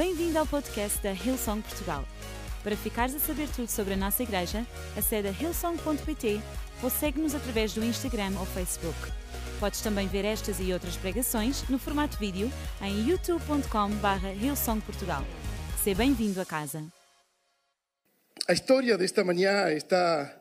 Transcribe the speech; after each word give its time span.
Bem-vindo 0.00 0.38
ao 0.38 0.46
podcast 0.46 1.02
da 1.02 1.12
Hillsong 1.12 1.60
Portugal. 1.60 2.06
Para 2.64 2.74
ficares 2.74 3.14
a 3.14 3.18
saber 3.18 3.46
tudo 3.54 3.68
sobre 3.68 3.92
a 3.92 3.96
nossa 3.98 4.22
igreja, 4.22 4.66
acede 4.96 5.28
a 5.28 5.30
hillsong.pt 5.30 6.40
ou 6.82 6.88
segue-nos 6.88 7.34
através 7.34 7.74
do 7.74 7.84
Instagram 7.84 8.32
ou 8.38 8.46
Facebook. 8.46 8.96
Podes 9.60 9.82
também 9.82 10.08
ver 10.08 10.24
estas 10.24 10.58
e 10.58 10.72
outras 10.72 10.96
pregações 10.96 11.68
no 11.68 11.78
formato 11.78 12.16
vídeo 12.16 12.50
em 12.80 13.10
youtube.com.br 13.10 14.42
hillsongportugal. 14.42 15.22
Seja 15.84 15.98
bem-vindo 15.98 16.40
a 16.40 16.46
casa. 16.46 16.82
A 18.48 18.54
historia 18.54 18.96
de 18.96 19.04
esta 19.04 19.22
mañana 19.22 19.70
está, 19.70 20.34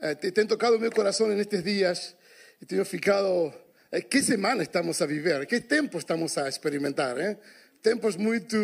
eh, 0.00 0.14
te, 0.14 0.32
te 0.32 0.40
han 0.40 0.48
tocado 0.48 0.78
mi 0.78 0.88
corazón 0.88 1.32
en 1.32 1.40
estos 1.40 1.62
días 1.62 2.16
y 2.62 2.64
te 2.64 2.80
he 2.80 2.84
ficado, 2.86 3.52
eh, 3.92 4.06
¿qué 4.08 4.22
semana 4.22 4.62
estamos 4.62 5.02
a 5.02 5.06
vivir? 5.06 5.46
¿Qué 5.46 5.60
tiempo 5.60 5.98
estamos 5.98 6.38
a 6.38 6.48
experimentar? 6.48 7.20
Eh? 7.20 7.38
Tempos 7.86 8.16
muito 8.16 8.56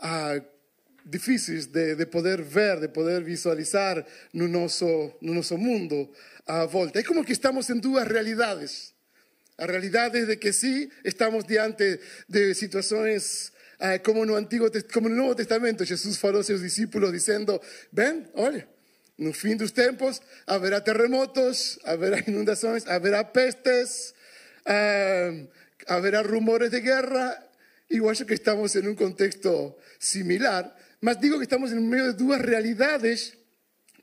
ah, 0.00 0.42
difíceis 1.06 1.66
de, 1.66 1.94
de, 1.94 2.06
poder 2.06 2.42
ver, 2.42 2.80
de 2.80 2.88
poder 2.88 3.22
visualizar 3.22 4.04
no 4.34 4.48
nosso, 4.48 5.14
no 5.22 5.32
nosso 5.32 5.56
mundo 5.56 6.10
à 6.44 6.66
volta. 6.66 6.98
É 6.98 7.04
como 7.04 7.24
que 7.24 7.30
estamos 7.30 7.70
em 7.70 7.78
duas 7.78 8.04
realidades. 8.04 8.94
A 9.56 9.64
realidade 9.64 10.26
de 10.26 10.36
que 10.38 10.52
sim, 10.52 10.90
estamos 11.04 11.44
diante 11.44 12.00
de 12.28 12.52
situações 12.54 13.52
ah, 13.78 14.00
como 14.00 14.26
no 14.26 14.34
Antigo, 14.34 14.68
como 14.92 15.08
no 15.08 15.14
Novo 15.14 15.36
Testamento, 15.36 15.84
Jesus 15.84 16.16
falou 16.16 16.38
aos 16.38 16.46
seus 16.46 16.62
discípulos 16.62 17.12
dizendo: 17.12 17.60
"Ven, 17.92 18.28
olha, 18.34 18.66
no 19.16 19.32
fim 19.32 19.56
dos 19.56 19.70
tempos 19.70 20.20
haverá 20.48 20.80
terremotos, 20.80 21.78
haverá 21.84 22.18
inundações, 22.26 22.88
haverá 22.88 23.22
pestes, 23.22 24.12
ah, 24.66 25.30
haverá 25.86 26.22
rumores 26.22 26.72
de 26.72 26.80
guerra 26.80 27.51
Igual 27.92 28.16
que 28.24 28.32
estamos 28.32 28.74
en 28.74 28.88
un 28.88 28.94
contexto 28.94 29.76
similar, 29.98 30.74
mas 31.02 31.20
digo 31.20 31.36
que 31.36 31.44
estamos 31.44 31.72
en 31.72 31.86
medio 31.86 32.06
de 32.06 32.14
dos 32.14 32.38
realidades, 32.38 33.36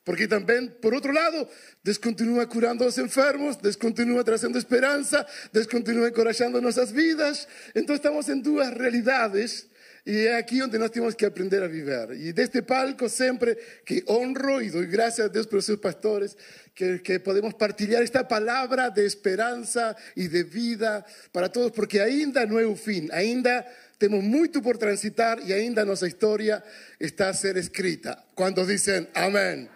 porque 0.04 0.28
también, 0.28 0.78
por 0.80 0.94
otro 0.94 1.12
lado, 1.12 1.50
descontinúa 1.82 2.48
curando 2.48 2.84
a 2.84 2.88
los 2.88 3.00
enfermos, 3.00 3.60
descontinúa 3.60 4.24
trazando 4.24 4.60
esperanza, 4.60 5.26
descontinúa 5.52 6.10
encorajando 6.10 6.62
nuestras 6.62 6.94
vidas. 6.94 7.48
Entonces 7.74 7.96
estamos 7.96 8.30
en 8.30 8.44
dos 8.44 8.72
realidades 8.76 9.69
y 10.10 10.26
es 10.26 10.34
aquí 10.34 10.58
donde 10.58 10.80
nos 10.80 10.92
tenemos 10.92 11.16
que 11.16 11.28
aprender 11.28 11.62
a 11.62 11.68
vivir. 11.68 12.18
Y 12.20 12.32
de 12.32 12.42
este 12.42 12.64
palco 12.64 13.08
siempre 13.08 13.56
que 13.86 14.04
honro 14.08 14.60
y 14.60 14.70
doy 14.70 14.88
gracias 14.88 15.28
a 15.28 15.30
Dios 15.30 15.46
por 15.46 15.62
sus 15.62 15.78
pastores, 15.78 16.36
que, 16.74 17.00
que, 17.04 17.20
podemos 17.20 17.54
partilhar 17.54 18.02
esta 18.02 18.28
palabra 18.28 18.90
de 18.90 19.06
esperanza 19.06 19.96
y 20.16 20.28
de 20.28 20.44
vida 20.44 21.06
para 21.32 21.52
todos, 21.52 21.72
porque 21.72 22.02
ainda 22.02 22.44
no 22.48 22.60
es 22.60 22.66
un 22.66 22.76
fin, 22.76 23.08
ainda 23.14 23.68
temos 24.00 24.24
muito 24.24 24.64
por 24.64 24.80
transitar 24.80 25.42
y 25.46 25.54
ainda 25.54 25.86
nuestra 25.86 26.08
historia 26.08 26.64
está 26.98 27.30
a 27.30 27.34
ser 27.36 27.60
escrita. 27.60 28.26
Cuando 28.34 28.66
dicen 28.66 29.10
amén? 29.14 29.70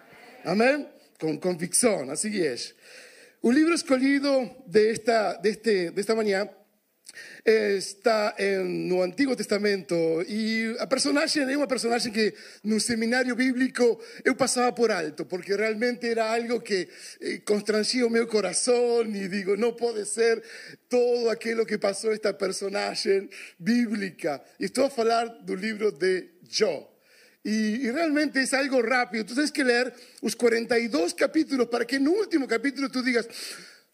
Amén? 0.44 0.88
Con 1.16 1.38
convicción, 1.38 2.10
así 2.10 2.44
es. 2.44 2.74
Un 3.40 3.54
libro 3.54 3.72
escolhido 3.72 4.64
de 4.66 4.90
esta, 4.90 5.34
de 5.34 5.50
este, 5.50 5.90
de 5.92 6.00
esta 6.00 6.16
mañana 6.16 6.50
está 7.44 8.34
en 8.38 8.88
no 8.88 9.02
Antigo 9.02 9.36
Testamento 9.36 10.22
e 10.26 10.74
a 10.78 10.86
personagem 10.86 11.44
é 11.44 11.56
uma 11.56 11.66
personagem 11.66 12.12
que 12.12 12.34
no 12.62 12.80
seminário 12.80 13.36
bíblico 13.36 14.00
eu 14.24 14.34
passava 14.34 14.72
por 14.72 14.90
alto, 14.90 15.26
porque 15.26 15.54
realmente 15.54 16.08
era 16.08 16.32
algo 16.32 16.60
que 16.60 16.88
eh, 17.20 17.38
constrangia 17.44 18.06
o 18.06 18.10
meu 18.10 18.26
coração 18.26 19.02
e 19.02 19.28
digo, 19.28 19.56
não 19.56 19.74
pode 19.74 20.06
ser 20.06 20.42
todo 20.88 21.28
aquilo 21.28 21.66
que 21.66 21.78
passou 21.78 22.12
esta 22.12 22.32
personagem 22.32 23.28
bíblica. 23.58 24.42
Estou 24.58 24.86
a 24.86 24.90
falar 24.90 25.26
do 25.44 25.54
livro 25.54 25.92
de 25.92 26.30
Jó. 26.48 26.90
Y, 27.46 27.86
y, 27.86 27.90
realmente 27.90 28.40
es 28.40 28.54
algo 28.54 28.80
rápido. 28.80 29.26
Tú 29.26 29.34
tienes 29.34 29.52
que 29.52 29.64
leer 29.64 29.92
los 30.22 30.34
42 30.34 31.12
capítulos 31.12 31.68
para 31.68 31.84
que 31.84 31.96
en 31.96 32.04
el 32.04 32.08
último 32.08 32.48
capítulo 32.48 32.90
tú 32.90 33.02
digas, 33.02 33.28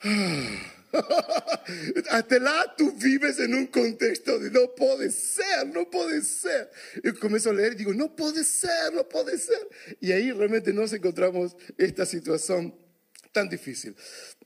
ah, 0.03 0.80
Hasta 2.11 2.39
lá 2.39 2.75
tú 2.77 2.93
vives 2.93 3.39
en 3.39 3.55
un 3.55 3.67
contexto 3.67 4.39
de 4.39 4.51
no 4.51 4.75
puede 4.75 5.11
ser, 5.11 5.67
no 5.73 5.89
puede 5.89 6.23
ser. 6.23 6.71
Y 7.03 7.13
comienzo 7.13 7.51
a 7.51 7.53
leer 7.53 7.73
y 7.73 7.77
digo, 7.77 7.95
no 7.95 8.15
puede 8.15 8.45
ser, 8.45 8.93
no 8.93 9.09
puede 9.09 9.39
ser. 9.39 9.69
Y 10.01 10.13
ahí 10.13 10.33
realmente 10.33 10.73
nos 10.73 10.93
encontramos 10.93 11.57
esta 11.79 12.05
situación 12.05 12.75
tan 13.33 13.49
difícil. 13.49 13.95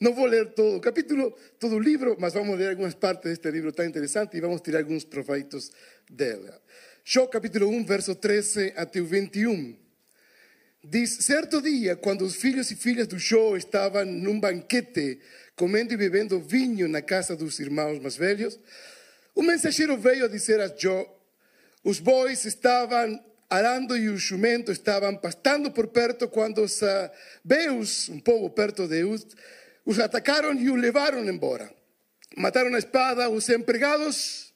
No 0.01 0.13
voy 0.13 0.27
a 0.27 0.29
leer 0.29 0.55
todo 0.55 0.81
capítulo, 0.81 1.35
todo 1.59 1.79
el 1.79 1.85
libro, 1.85 2.17
mas 2.19 2.35
vamos 2.35 2.55
a 2.55 2.59
leer 2.59 2.71
algunas 2.71 2.95
partes 2.95 3.31
de 3.31 3.33
este 3.35 3.51
libro 3.51 3.73
tan 3.73 3.87
interesante 3.87 4.37
y 4.37 4.41
vamos 4.41 4.61
a 4.61 4.63
tirar 4.63 4.81
algunos 4.81 5.05
proveitos 5.07 5.73
de 6.09 6.31
él. 6.33 6.51
Yo 7.05 7.29
capítulo 7.31 7.69
1, 7.69 7.87
verso 7.87 8.17
13 8.17 8.75
hasta 8.77 9.01
21. 9.01 9.85
Diz, 10.87 11.17
certo 11.25 11.63
dia, 11.63 11.97
quando 11.97 12.27
os 12.27 12.37
filhos 12.37 12.71
e 12.71 12.77
filhas 12.77 13.09
do 13.09 13.19
Jó 13.19 13.57
estavam 13.57 14.05
num 14.05 14.39
banquete, 14.39 15.19
comendo 15.57 15.93
e 15.93 15.97
bebendo 15.97 16.41
vinho 16.41 16.89
na 16.89 17.03
casa 17.03 17.37
dos 17.37 17.59
irmãos 17.59 17.99
mais 18.01 18.17
velhos, 18.17 18.59
o 19.35 19.43
mensageiro 19.43 19.97
veio 19.97 20.29
dizer 20.29 20.61
a 20.61 20.69
Jó: 20.69 21.07
os 21.83 21.99
bois 21.99 22.45
estavam 22.45 23.19
arando 23.49 23.97
e 23.97 24.09
os 24.09 24.23
jumentos 24.23 24.79
estavam 24.79 25.17
pastando 25.17 25.71
por 25.71 25.89
perto 25.89 26.29
quando 26.29 26.63
os 26.63 26.81
beus, 27.45 28.09
um 28.09 28.19
povo 28.19 28.51
perto 28.51 28.89
de 28.89 29.05
Uz, 29.05 29.27
os 29.85 29.99
atacaram 29.99 30.55
e 30.55 30.71
o 30.71 30.75
levaram 30.75 31.25
embora. 31.29 31.73
Mataram 32.37 32.75
a 32.75 32.79
espada 32.79 33.29
os 33.29 33.49
empregados 33.49 34.53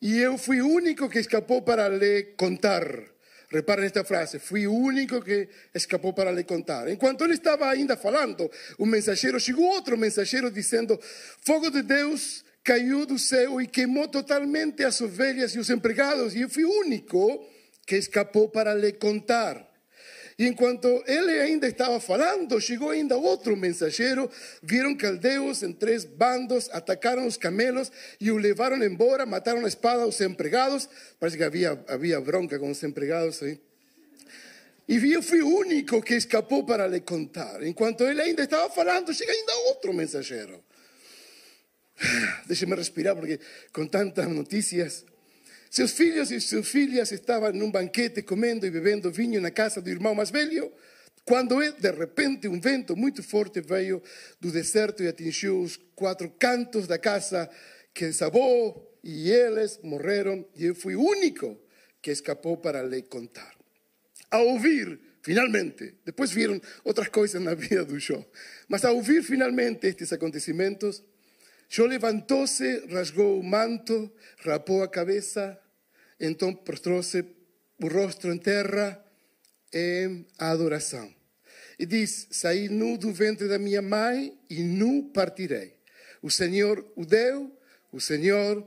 e 0.00 0.18
eu 0.18 0.38
fui 0.38 0.60
o 0.60 0.68
único 0.68 1.08
que 1.08 1.18
escapou 1.18 1.62
para 1.62 1.88
lhe 1.88 2.34
contar. 2.36 3.11
Reparen 3.52 3.84
esta 3.84 4.02
frase, 4.02 4.38
fui 4.38 4.66
único 4.66 5.20
que 5.20 5.46
escapou 5.74 6.14
para 6.14 6.32
lhe 6.32 6.42
contar. 6.42 6.88
Enquanto 6.88 7.24
ele 7.24 7.34
estava 7.34 7.68
ainda 7.68 7.98
falando, 7.98 8.50
o 8.78 8.86
mensageiro 8.86 9.38
chegou 9.38 9.66
outro 9.66 9.98
mensageiro 9.98 10.50
dizendo: 10.50 10.98
Fogo 11.44 11.70
de 11.70 11.82
Deus 11.82 12.44
caiu 12.64 13.04
do 13.04 13.18
céu 13.18 13.60
e 13.60 13.66
queimou 13.66 14.08
totalmente 14.08 14.82
as 14.82 15.00
ovelhas 15.02 15.54
e 15.54 15.58
os 15.58 15.68
empregados, 15.68 16.34
e 16.34 16.40
eu 16.40 16.48
fui 16.48 16.64
único 16.64 17.46
que 17.86 17.96
escapou 17.96 18.48
para 18.48 18.74
lhe 18.74 18.92
contar. 18.92 19.71
E 20.38 20.46
enquanto 20.46 20.86
ele 21.06 21.32
ainda 21.40 21.68
estava 21.68 22.00
falando, 22.00 22.60
chegou 22.60 22.90
ainda 22.90 23.16
outro 23.16 23.56
mensageiro. 23.56 24.30
Viram 24.62 24.94
caldeus 24.94 25.62
em 25.62 25.72
três 25.72 26.04
bandos, 26.04 26.68
atacaram 26.70 27.26
os 27.26 27.36
camelos 27.36 27.90
e 28.20 28.30
o 28.30 28.36
levaram 28.36 28.82
embora, 28.82 29.26
mataram 29.26 29.64
a 29.64 29.68
espada 29.68 30.06
os 30.06 30.20
empregados. 30.20 30.88
Parece 31.20 31.36
que 31.36 31.44
havia, 31.44 31.82
havia 31.88 32.20
bronca 32.20 32.58
com 32.58 32.70
os 32.70 32.82
empregados 32.82 33.42
aí. 33.42 33.60
E 34.88 35.12
eu 35.12 35.22
fui 35.22 35.40
o 35.40 35.48
único 35.48 36.02
que 36.02 36.14
escapou 36.14 36.64
para 36.64 36.86
lhe 36.86 37.00
contar. 37.00 37.62
Enquanto 37.62 38.04
ele 38.04 38.20
ainda 38.20 38.42
estava 38.42 38.68
falando, 38.68 39.14
chega 39.14 39.32
ainda 39.32 39.54
outro 39.68 39.92
mensageiro. 39.92 40.62
Deixe-me 42.46 42.74
respirar, 42.74 43.14
porque 43.14 43.38
com 43.72 43.86
tantas 43.86 44.28
notícias 44.28 45.04
seus 45.72 45.92
filhos 45.92 46.30
e 46.30 46.38
suas 46.38 46.68
filhas 46.68 47.10
estavam 47.12 47.50
num 47.50 47.70
banquete 47.70 48.20
comendo 48.20 48.66
e 48.66 48.70
bebendo 48.70 49.10
vinho 49.10 49.40
na 49.40 49.50
casa 49.50 49.80
do 49.80 49.88
irmão 49.88 50.14
mais 50.14 50.30
velho, 50.30 50.70
quando 51.24 51.58
de 51.72 51.90
repente 51.90 52.46
um 52.46 52.60
vento 52.60 52.94
muito 52.94 53.22
forte 53.22 53.62
veio 53.62 54.02
do 54.38 54.52
deserto 54.52 55.02
e 55.02 55.08
atingiu 55.08 55.62
os 55.62 55.80
quatro 55.96 56.28
cantos 56.38 56.86
da 56.86 56.98
casa, 56.98 57.48
que 57.94 58.04
desabou 58.04 58.98
e 59.02 59.30
eles 59.30 59.80
morreram, 59.82 60.46
e 60.54 60.66
eu 60.66 60.74
fui 60.74 60.94
o 60.94 61.00
único 61.00 61.58
que 62.02 62.10
escapou 62.10 62.58
para 62.58 62.82
lhe 62.82 63.00
contar. 63.00 63.56
Ao 64.30 64.46
ouvir, 64.48 65.00
finalmente, 65.22 65.94
depois 66.04 66.32
viram 66.32 66.60
outras 66.84 67.08
coisas 67.08 67.40
na 67.40 67.54
vida 67.54 67.82
do 67.82 67.98
Jó, 67.98 68.22
mas 68.68 68.84
ao 68.84 68.94
ouvir 68.94 69.22
finalmente 69.22 69.86
estes 69.86 70.12
acontecimentos, 70.12 71.02
Jó 71.74 71.86
levantou-se, 71.86 72.84
rasgou 72.90 73.40
o 73.40 73.42
manto, 73.42 74.12
rapou 74.44 74.82
a 74.82 74.88
cabeça, 74.88 75.58
então 76.20 76.54
prostrou-se 76.54 77.24
o 77.82 77.88
rosto 77.88 78.28
em 78.28 78.36
terra 78.36 79.02
em 79.72 80.26
adoração. 80.36 81.10
E 81.78 81.86
diz: 81.86 82.28
Saí 82.30 82.68
nu 82.68 82.98
do 82.98 83.10
ventre 83.10 83.48
da 83.48 83.58
minha 83.58 83.80
mãe 83.80 84.38
e 84.50 84.62
nu 84.62 85.10
partirei. 85.14 85.72
O 86.20 86.30
Senhor 86.30 86.84
o 86.94 87.06
deu, 87.06 87.50
o 87.90 87.98
Senhor 87.98 88.62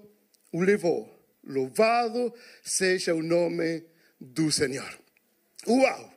o 0.52 0.62
levou. 0.64 1.08
Louvado 1.44 2.34
seja 2.64 3.14
o 3.14 3.22
nome 3.22 3.84
do 4.20 4.52
Senhor. 4.52 5.00
Uau! 5.68 6.12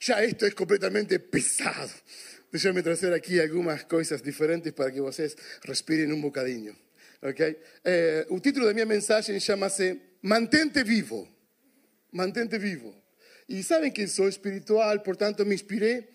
Já 0.00 0.24
isto 0.24 0.44
é 0.44 0.50
completamente 0.50 1.16
pesado. 1.16 1.92
Deixa-me 2.54 2.84
trazer 2.84 3.12
aqui 3.12 3.40
algumas 3.40 3.82
coisas 3.82 4.22
diferentes 4.22 4.70
para 4.70 4.88
que 4.88 5.00
vocês 5.00 5.34
respirem 5.66 6.12
um 6.12 6.20
bocadinho. 6.20 6.76
Okay? 7.20 7.56
Eh, 7.84 8.26
o 8.30 8.38
título 8.38 8.66
da 8.66 8.72
minha 8.72 8.86
mensagem 8.86 9.40
chama-se 9.40 10.00
mantente 10.22 10.84
vivo, 10.84 11.28
mantente 12.12 12.56
vivo. 12.56 12.94
E 13.48 13.60
sabem 13.64 13.90
que 13.90 14.06
sou 14.06 14.28
espiritual, 14.28 15.00
portanto 15.00 15.44
me 15.44 15.52
inspirei 15.52 16.08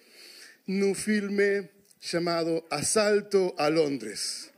no 0.66 0.96
filme 0.96 1.68
chamado 2.00 2.64
Assalto 2.70 3.54
a 3.58 3.68
Londres. 3.68 4.50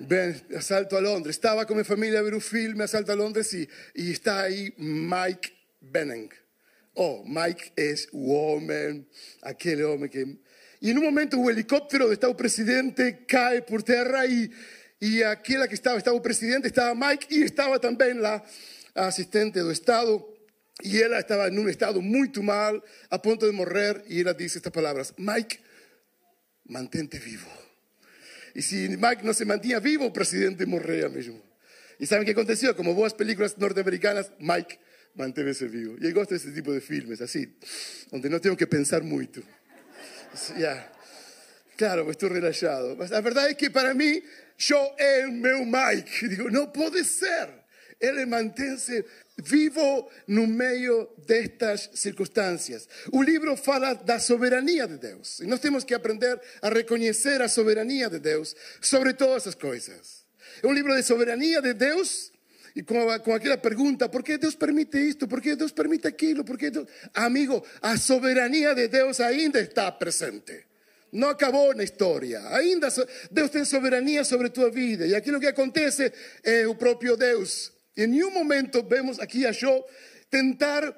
Bem, 0.00 0.40
assalto 0.56 0.96
a 0.96 1.00
Londres. 1.00 1.36
Estava 1.36 1.66
com 1.66 1.74
minha 1.74 1.84
família 1.84 2.20
a 2.20 2.22
ver 2.22 2.32
o 2.32 2.40
filme 2.40 2.82
Assalto 2.82 3.12
a 3.12 3.14
Londres 3.14 3.52
e, 3.52 3.68
e 3.94 4.10
está 4.10 4.40
aí 4.40 4.72
Mike 4.78 5.52
Benning. 5.82 6.30
Oh, 6.98 7.22
Mike 7.26 7.72
é 7.76 7.94
o 8.10 8.32
homem, 8.32 9.06
aquele 9.42 9.84
homem 9.84 10.08
que... 10.08 10.45
E 10.82 10.92
num 10.92 11.02
momento 11.02 11.40
o 11.40 11.50
helicóptero 11.50 12.04
onde 12.04 12.14
está 12.14 12.28
o 12.28 12.34
presidente 12.34 13.12
cai 13.26 13.62
por 13.62 13.82
terra 13.82 14.26
e, 14.26 14.50
e 15.00 15.22
aquela 15.24 15.66
que 15.66 15.74
estava, 15.74 15.98
estava 15.98 16.16
o 16.16 16.20
presidente, 16.20 16.68
estava 16.68 16.94
Mike 16.94 17.34
e 17.34 17.42
estava 17.42 17.78
também 17.78 18.14
lá 18.14 18.42
a 18.94 19.06
assistente 19.06 19.60
do 19.60 19.72
Estado. 19.72 20.24
E 20.84 21.00
ela 21.00 21.20
estava 21.20 21.50
num 21.50 21.68
estado 21.68 22.02
muito 22.02 22.42
mal, 22.42 22.82
a 23.10 23.18
ponto 23.18 23.46
de 23.46 23.52
morrer, 23.52 24.02
e 24.08 24.20
ela 24.20 24.34
disse 24.34 24.58
estas 24.58 24.72
palavras: 24.72 25.14
Mike, 25.16 25.58
mantente 26.68 27.18
vivo. 27.18 27.48
E 28.54 28.60
se 28.60 28.88
Mike 28.88 29.24
não 29.24 29.32
se 29.32 29.44
mantinha 29.44 29.80
vivo, 29.80 30.04
o 30.04 30.10
presidente 30.10 30.66
morria 30.66 31.08
mesmo. 31.08 31.42
E 31.98 32.06
sabem 32.06 32.22
o 32.22 32.26
que 32.26 32.32
aconteceu? 32.32 32.74
Como 32.74 32.94
boas 32.94 33.14
películas 33.14 33.56
norte-americanas, 33.56 34.30
Mike 34.38 34.78
manteve-se 35.14 35.66
vivo. 35.66 35.96
E 36.00 36.06
eu 36.06 36.12
gosto 36.12 36.30
desse 36.34 36.52
tipo 36.52 36.72
de 36.72 36.80
filmes, 36.80 37.20
assim, 37.22 37.46
onde 38.12 38.28
não 38.28 38.38
tenho 38.38 38.56
que 38.56 38.66
pensar 38.66 39.02
Yeah. 40.56 40.88
Claro, 41.76 42.10
estou 42.10 42.30
relaxado. 42.30 42.96
Mas 42.96 43.12
a 43.12 43.20
verdade 43.20 43.50
é 43.50 43.54
que 43.54 43.68
para 43.68 43.94
mim, 43.94 44.22
eu 44.70 44.94
é 44.98 45.26
o 45.26 45.32
meu 45.32 45.64
Mike. 45.64 46.28
Digo, 46.28 46.50
não 46.50 46.66
pode 46.66 47.04
ser. 47.04 47.48
Ele 48.00 48.26
mantém-se 48.26 49.04
vivo 49.38 50.10
no 50.26 50.46
meio 50.46 51.08
destas 51.26 51.90
circunstâncias. 51.94 52.88
O 53.12 53.22
livro 53.22 53.56
fala 53.56 53.94
da 53.94 54.18
soberania 54.18 54.86
de 54.86 54.98
Deus. 54.98 55.40
E 55.40 55.46
nós 55.46 55.60
temos 55.60 55.84
que 55.84 55.94
aprender 55.94 56.40
a 56.62 56.68
reconhecer 56.68 57.40
a 57.40 57.48
soberania 57.48 58.08
de 58.08 58.18
Deus 58.18 58.54
sobre 58.80 59.12
todas 59.14 59.46
as 59.46 59.54
coisas. 59.54 60.24
É 60.62 60.66
um 60.66 60.72
livro 60.72 60.94
de 60.94 61.02
soberania 61.02 61.60
de 61.60 61.74
Deus 61.74 62.32
e 62.76 62.82
com, 62.82 63.18
com 63.20 63.34
aquela 63.34 63.58
pergunta: 63.58 64.08
por 64.08 64.22
que 64.22 64.38
Deus 64.38 64.54
permite 64.54 64.98
isto? 64.98 65.26
Por 65.26 65.40
que 65.40 65.56
Deus 65.56 65.72
permite 65.72 66.06
aquilo? 66.06 66.44
Por. 66.44 66.58
Amigo, 67.14 67.64
a 67.82 67.96
soberania 67.96 68.74
de 68.74 68.86
Deus 68.86 69.18
ainda 69.18 69.58
está 69.58 69.90
presente. 69.90 70.64
Não 71.10 71.30
acabou 71.30 71.74
na 71.74 71.82
história. 71.82 72.40
Ainda 72.50 72.88
Deus 73.30 73.50
tem 73.50 73.64
soberania 73.64 74.22
sobre 74.22 74.50
tua 74.50 74.70
vida. 74.70 75.06
E 75.06 75.14
aquilo 75.14 75.40
que 75.40 75.46
acontece 75.46 76.12
é 76.44 76.66
o 76.68 76.74
próprio 76.74 77.16
Deus 77.16 77.74
em 77.96 78.06
nenhum 78.06 78.30
momento 78.30 78.82
vemos 78.82 79.18
aqui 79.18 79.46
a 79.46 79.52
Jó 79.52 79.82
tentar 80.28 80.94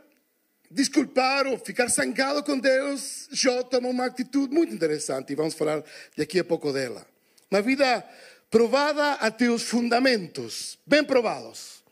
desculpar 0.69 1.47
ou 1.47 1.57
ficar 1.57 1.89
zangado 1.89 2.43
com 2.43 2.59
Deus. 2.59 3.29
Jó 3.31 3.63
toma 3.63 3.89
uma 3.89 4.07
atitude 4.07 4.53
muito 4.53 4.75
interessante 4.75 5.33
e 5.33 5.37
vamos 5.37 5.55
falar 5.55 5.83
daqui 6.17 6.41
a 6.41 6.45
pouco 6.45 6.73
dela. 6.73 7.07
Uma 7.51 7.63
vida 7.63 8.05
provada 8.51 9.15
até 9.15 9.49
os 9.49 9.63
fundamentos, 9.63 10.79
bem 10.87 11.05
provados. 11.05 11.83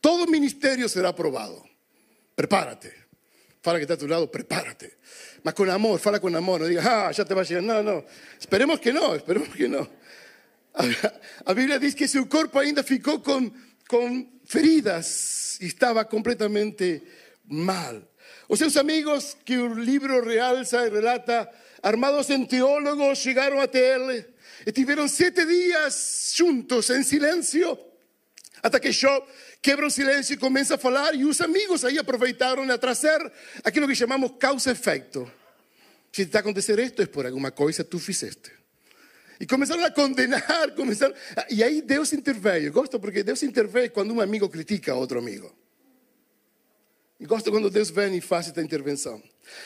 Todo 0.00 0.30
ministério 0.30 0.88
será 0.88 1.12
provado. 1.12 1.62
Prepárate. 2.36 2.92
Fala 3.60 3.78
que 3.78 3.84
está 3.84 3.94
a 3.94 3.96
tu 3.96 4.06
lado, 4.06 4.28
prepárate. 4.28 4.92
Mas 5.42 5.54
com 5.54 5.64
amor, 5.64 5.98
fala 5.98 6.20
com 6.20 6.28
amor. 6.28 6.60
Não 6.60 6.68
diga, 6.68 7.08
ah, 7.08 7.12
já 7.12 7.24
te 7.24 7.34
va 7.34 7.42
a 7.42 7.44
llegar. 7.44 7.62
Não, 7.62 7.82
não. 7.82 8.04
Esperemos 8.38 8.78
que 8.78 8.92
não, 8.92 9.16
esperemos 9.16 9.48
que 9.48 9.66
não. 9.66 9.86
A 11.44 11.54
Bíblia 11.54 11.78
diz 11.78 11.94
que 11.94 12.06
seu 12.06 12.26
corpo 12.26 12.58
ainda 12.58 12.84
ficou 12.84 13.20
com 13.20 13.50
con 13.88 14.38
feridas 14.44 15.56
y 15.60 15.66
estaba 15.66 16.06
completamente 16.06 17.02
mal. 17.46 18.06
Os 18.46 18.58
seus 18.58 18.76
amigos, 18.76 19.36
que 19.44 19.58
o 19.58 19.74
livro 19.74 20.20
realza 20.20 20.86
e 20.86 20.90
relata, 20.90 21.50
armados 21.82 22.30
en 22.30 22.46
teólogos, 22.46 23.24
llegaron 23.24 23.60
até 23.60 23.96
ele 23.96 24.37
e 24.66 24.72
tiveram 24.72 25.08
sete 25.08 25.44
dias 25.44 26.32
juntos 26.34 26.90
em 26.90 27.02
silêncio, 27.02 27.78
até 28.62 28.80
que 28.80 28.92
Jó 28.92 29.26
quebra 29.62 29.86
o 29.86 29.90
silêncio 29.90 30.34
e 30.34 30.36
começa 30.36 30.74
a 30.74 30.78
falar, 30.78 31.14
e 31.14 31.24
os 31.24 31.40
amigos 31.40 31.84
aí 31.84 31.98
aproveitaram 31.98 32.68
a 32.70 32.78
trazer 32.78 33.32
aquilo 33.64 33.86
que 33.86 33.94
chamamos 33.94 34.32
causa-efeito. 34.38 35.30
Se 36.12 36.22
está 36.22 36.38
a 36.38 36.40
acontecer 36.40 36.78
isto, 36.78 37.02
é 37.02 37.06
por 37.06 37.26
alguma 37.26 37.50
coisa 37.50 37.84
tu 37.84 37.98
fizeste. 37.98 38.50
E 39.40 39.46
começaram 39.46 39.84
a 39.84 39.90
condenar, 39.90 40.72
começaram... 40.74 41.14
E 41.48 41.62
aí 41.62 41.80
Deus 41.80 42.12
interveio. 42.12 42.72
Gosto 42.72 42.98
porque 42.98 43.22
Deus 43.22 43.42
intervém 43.42 43.88
quando 43.88 44.12
um 44.12 44.20
amigo 44.20 44.48
critica 44.48 44.94
outro 44.94 45.18
amigo. 45.18 45.54
E 47.20 47.26
gosto 47.26 47.50
quando 47.50 47.70
Deus 47.70 47.90
vem 47.90 48.16
e 48.16 48.20
faz 48.20 48.46
esta 48.46 48.62
intervenção. 48.62 49.22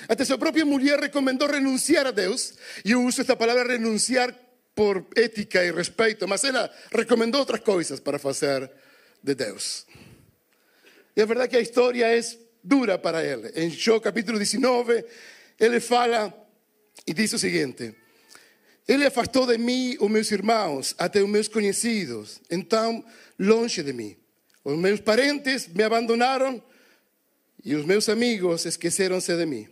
Até 0.09 0.25
sua 0.25 0.39
própria 0.39 0.65
mulher 0.65 0.99
recomendou 0.99 1.49
renunciar 1.49 2.06
a 2.06 2.11
Deus. 2.11 2.55
E 2.85 2.93
eu 2.93 3.03
uso 3.03 3.21
esta 3.21 3.37
palavra 3.37 3.65
renunciar 3.65 4.35
por 4.75 5.07
ética 5.17 5.65
e 5.65 5.71
respeito, 5.71 6.27
mas 6.27 6.45
ela 6.45 6.71
recomendou 6.95 7.41
outras 7.41 7.61
coisas 7.61 8.01
para 8.01 8.19
fazer 8.19 8.71
de 9.23 9.35
Deus. 9.35 9.87
E 11.17 11.21
a 11.21 11.27
verdade 11.27 11.49
é 11.49 11.51
que 11.51 11.57
a 11.57 11.61
história 11.61 12.07
é 12.07 12.21
dura 12.63 12.99
para 12.99 13.25
ele. 13.25 13.53
Em 13.55 13.69
Jó 13.69 14.01
capítulo 14.01 14.39
19, 14.39 15.05
ele 15.61 15.81
fala 15.81 16.33
e 17.07 17.13
diz 17.13 17.33
o 17.33 17.39
seguinte: 17.39 17.95
ele 18.87 19.07
afastou 19.07 19.47
de 19.47 19.59
mim 19.59 19.97
os 20.01 20.11
meus 20.11 20.31
irmãos, 20.31 20.95
até 20.99 21.23
os 21.23 21.29
meus 21.29 21.49
conhecidos, 21.49 22.41
então 22.51 23.05
longe 23.39 23.83
de 23.83 23.93
mim. 23.93 24.17
Os 24.65 24.77
meus 24.79 25.01
parentes 25.01 25.69
me 25.69 25.83
abandonaram 25.83 26.63
e 27.65 27.75
os 27.75 27.85
meus 27.85 28.09
amigos 28.09 28.65
esqueceram-se 28.65 29.37
de 29.37 29.47
mim. 29.47 29.69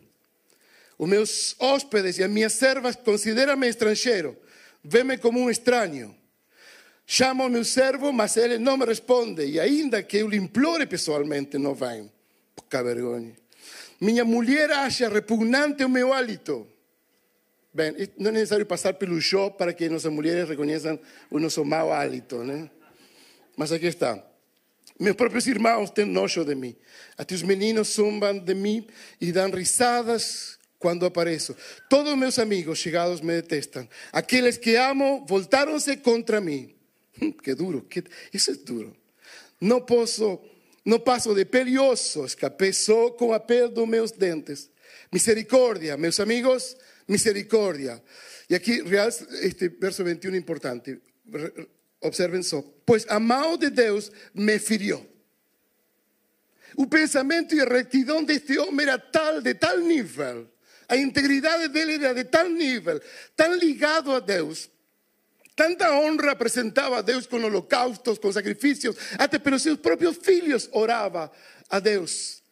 Os 0.97 1.09
meus 1.09 1.57
hóspedes 1.59 2.19
e 2.19 2.25
as 2.25 2.31
minhas 2.31 2.53
servas 2.53 2.95
consideram-me 2.97 3.69
estrangeiro, 3.69 4.37
vê-me 4.83 5.19
como 5.19 5.41
um 5.41 5.51
estranho. 5.51 6.15
Chamo 7.07 7.49
meu 7.49 7.65
servo, 7.65 8.13
mas 8.13 8.37
ele 8.37 8.59
não 8.59 8.77
me 8.77 8.85
responde, 8.85 9.45
e 9.45 9.59
ainda 9.59 10.03
que 10.03 10.19
eu 10.19 10.29
lhe 10.29 10.37
implore 10.37 10.87
pessoalmente, 10.87 11.59
não 11.59 11.75
vem. 11.75 12.11
Pouca 12.55 12.83
vergonha. 12.85 13.33
Minha 14.01 14.25
mulher 14.25 14.71
acha 14.71 15.09
repugnante 15.09 15.85
o 15.85 15.89
meu 15.89 16.13
hálito. 16.13 16.69
Bem, 17.75 17.95
não 18.17 18.31
é 18.31 18.35
necessário 18.35 18.65
passar 18.65 18.95
pelo 18.95 19.21
show 19.21 19.51
para 19.51 19.73
que 19.73 19.89
nossas 19.89 20.13
mulheres 20.13 20.49
reconheçam 20.49 20.99
o 21.31 21.39
nosso 21.39 21.65
mau 21.65 21.93
hálito? 21.93 22.39
Mas 23.57 23.73
aqui 23.73 23.87
está. 23.87 24.25
Meus 24.99 25.17
próprios 25.17 25.47
irmãos 25.47 25.91
têm 25.91 26.05
nojo 26.05 26.45
de 26.45 26.55
mim. 26.55 26.77
Até 27.17 27.35
os 27.35 27.43
meninos 27.43 27.95
zombam 27.95 28.39
de 28.39 28.55
mim 28.55 28.87
e 29.21 29.33
dão 29.33 29.51
risadas 29.51 30.60
quando 30.81 31.07
apareço. 31.07 31.55
Todos 31.89 32.17
meus 32.17 32.41
amigos 32.41 32.81
chegados 32.81 33.21
me 33.21 33.35
detestam. 33.35 33.89
Aqueles 34.11 34.59
que 34.59 34.75
amo 34.75 35.25
voltaram-se 35.29 35.99
contra 35.99 36.41
mim. 36.41 36.75
Que 37.45 37.55
duro, 37.55 37.83
que... 37.83 38.03
isso 38.33 38.51
é 38.51 38.55
duro. 38.55 38.97
Não 39.61 39.83
posso, 39.83 40.41
não 40.85 40.99
passo 40.99 41.35
de 41.35 41.47
e 41.67 42.25
escapei 42.25 42.73
só 42.73 43.11
com 43.11 43.33
a 43.33 43.39
pele 43.39 43.69
dos 43.69 43.87
meus 43.87 44.11
dentes. 44.11 44.71
Misericórdia, 45.13 45.97
meus 45.97 46.19
amigos, 46.19 46.77
misericordia. 47.07 48.03
Y 48.49 48.55
aquí, 48.57 48.81
este 49.43 49.69
verso 49.69 50.03
21 50.03 50.35
importante. 50.35 51.01
Observen 52.01 52.43
só. 52.43 52.65
Pois 52.85 53.07
a 53.09 53.21
de 53.57 53.71
Deus 53.71 54.11
me 54.33 54.59
feriu. 54.59 55.07
O 56.75 56.89
pensamento 56.89 57.55
e 57.55 57.61
a 57.61 57.65
retidão 57.65 58.25
deste 58.25 58.59
homem 58.59 58.87
era 58.87 58.99
tal, 58.99 59.41
de 59.41 59.55
tal 59.55 59.79
nível. 59.79 60.49
A 60.91 60.97
integridade 60.97 61.69
dele 61.69 62.05
era 62.05 62.13
de 62.13 62.25
tal 62.25 62.49
nível, 62.49 63.01
tão 63.37 63.55
ligado 63.55 64.11
a 64.11 64.19
Deus. 64.19 64.69
Tanta 65.55 65.93
honra 65.93 66.33
apresentava 66.33 66.99
a 66.99 67.01
Deus 67.01 67.27
com 67.27 67.37
holocaustos, 67.37 68.19
com 68.19 68.33
sacrifícios, 68.33 68.97
até 69.17 69.39
pelos 69.39 69.63
seus 69.63 69.79
próprios 69.79 70.17
filhos 70.17 70.69
orava 70.73 71.31
a 71.69 71.79
Deus. 71.79 72.43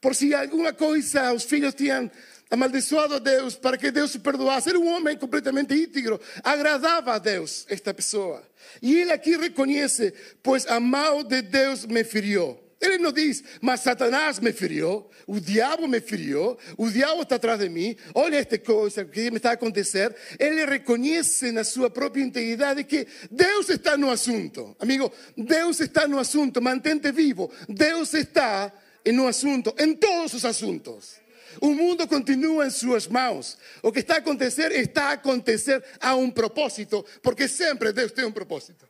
Por 0.00 0.14
si 0.14 0.32
alguma 0.32 0.72
coisa 0.72 1.32
os 1.32 1.42
filhos 1.42 1.74
tinham 1.74 2.08
amaldiçoado 2.48 3.14
a 3.14 3.18
Deus 3.18 3.56
para 3.56 3.76
que 3.76 3.90
Deus 3.90 4.12
se 4.12 4.20
perdoasse. 4.20 4.68
Era 4.68 4.78
um 4.78 4.86
homem 4.94 5.16
completamente 5.16 5.74
íntegro, 5.74 6.20
agradava 6.44 7.14
a 7.14 7.18
Deus 7.18 7.66
esta 7.68 7.92
pessoa. 7.92 8.46
E 8.80 8.96
ele 8.96 9.10
aqui 9.10 9.36
reconhece, 9.36 10.14
pois 10.40 10.66
a 10.66 10.78
mão 10.78 11.24
de 11.24 11.42
Deus 11.42 11.84
me 11.84 12.04
feriu. 12.04 12.67
Ele 12.80 12.98
não 12.98 13.10
diz, 13.10 13.42
mas 13.60 13.80
Satanás 13.80 14.38
me 14.38 14.52
feriu, 14.52 15.08
o 15.26 15.40
diabo 15.40 15.88
me 15.88 16.00
feriu, 16.00 16.56
o 16.76 16.88
diabo 16.88 17.22
está 17.22 17.34
atrás 17.34 17.58
de 17.58 17.68
mim, 17.68 17.96
olha 18.14 18.36
esta 18.36 18.56
coisa 18.56 19.04
que 19.04 19.30
me 19.32 19.38
está 19.38 19.50
a 19.50 19.54
acontecer. 19.54 20.14
Ele 20.38 20.64
reconhece 20.64 21.50
na 21.50 21.64
sua 21.64 21.90
própria 21.90 22.22
integridade 22.22 22.84
que 22.84 23.06
Deus 23.30 23.68
está 23.68 23.96
no 23.96 24.10
assunto. 24.10 24.76
Amigo, 24.78 25.12
Deus 25.36 25.80
está 25.80 26.06
no 26.06 26.20
assunto, 26.20 26.62
mantente 26.62 27.10
vivo. 27.10 27.50
Deus 27.68 28.14
está 28.14 28.72
no 29.12 29.26
assunto, 29.26 29.74
em 29.78 29.94
todos 29.96 30.34
os 30.34 30.44
assuntos. 30.44 31.16
O 31.60 31.74
mundo 31.74 32.06
continua 32.06 32.66
em 32.66 32.70
suas 32.70 33.08
mãos. 33.08 33.58
O 33.82 33.90
que 33.90 34.00
está 34.00 34.14
a 34.14 34.18
acontecer 34.18 34.70
está 34.72 35.06
a 35.06 35.12
acontecer 35.12 35.82
a 36.00 36.14
um 36.14 36.30
propósito, 36.30 37.04
porque 37.22 37.48
sempre 37.48 37.92
Deus 37.92 38.12
tem 38.12 38.24
um 38.24 38.32
propósito. 38.32 38.87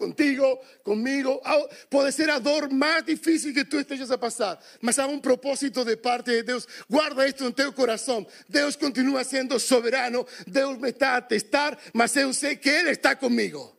Contigo, 0.00 0.58
comigo, 0.82 1.42
pode 1.90 2.10
ser 2.12 2.30
a 2.30 2.38
dor 2.38 2.70
mais 2.70 3.04
difícil 3.04 3.52
que 3.52 3.66
tu 3.66 3.78
estejas 3.78 4.10
a 4.10 4.16
passar, 4.16 4.58
mas 4.80 4.98
há 4.98 5.06
um 5.06 5.18
propósito 5.20 5.84
de 5.84 5.94
parte 5.94 6.30
de 6.30 6.42
Deus. 6.42 6.66
Guarda 6.88 7.28
isto 7.28 7.44
no 7.44 7.52
teu 7.52 7.70
coração. 7.70 8.26
Deus 8.48 8.76
continua 8.76 9.22
sendo 9.24 9.60
soberano, 9.60 10.26
Deus 10.46 10.78
me 10.78 10.88
está 10.88 11.18
a 11.18 11.20
testar, 11.20 11.78
mas 11.92 12.16
eu 12.16 12.32
sei 12.32 12.56
que 12.56 12.70
Ele 12.70 12.92
está 12.92 13.14
comigo. 13.14 13.76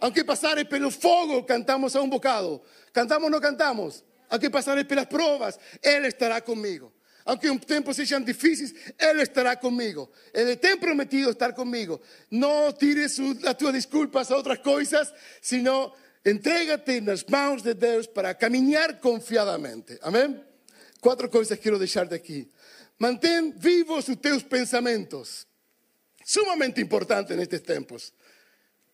Aunque 0.00 0.22
passare 0.22 0.64
pelo 0.64 0.92
fogo, 0.92 1.42
cantamos 1.42 1.96
a 1.96 2.00
un 2.00 2.08
bocado. 2.08 2.62
Cantamos 2.92 3.26
o 3.26 3.30
não 3.30 3.40
cantamos? 3.40 4.04
Aunque 4.30 4.48
passare 4.48 4.84
pelas 4.84 5.06
provas, 5.06 5.58
Ele 5.82 6.06
estará 6.06 6.40
comigo. 6.40 6.92
Aunque 7.26 7.50
um 7.50 7.58
tempo 7.58 7.92
sejam 7.92 8.20
difíceis, 8.20 8.72
Ele 8.96 9.22
estará 9.22 9.56
comigo. 9.56 10.08
Ele 10.32 10.54
tem 10.54 10.76
prometido 10.76 11.30
estar 11.30 11.52
comigo. 11.52 12.00
Não 12.30 12.72
tires 12.72 13.18
as 13.44 13.54
tuas 13.54 13.72
desculpas 13.72 14.30
a 14.30 14.36
outras 14.36 14.58
coisas, 14.60 15.12
sino 15.42 15.92
entrégate 16.24 17.00
nas 17.00 17.24
mãos 17.24 17.62
de 17.62 17.74
Deus 17.74 18.06
para 18.06 18.32
caminhar 18.32 19.00
confiadamente. 19.00 19.98
Amém? 20.02 20.40
Quatro 21.00 21.28
coisas 21.28 21.58
quero 21.58 21.80
deixar 21.80 22.12
aqui. 22.14 22.48
Mantém 22.96 23.50
vivos 23.50 24.06
os 24.06 24.16
teus 24.16 24.44
pensamentos. 24.44 25.48
Sumamente 26.24 26.80
importante 26.80 27.34
nestes 27.34 27.60
tempos. 27.60 28.12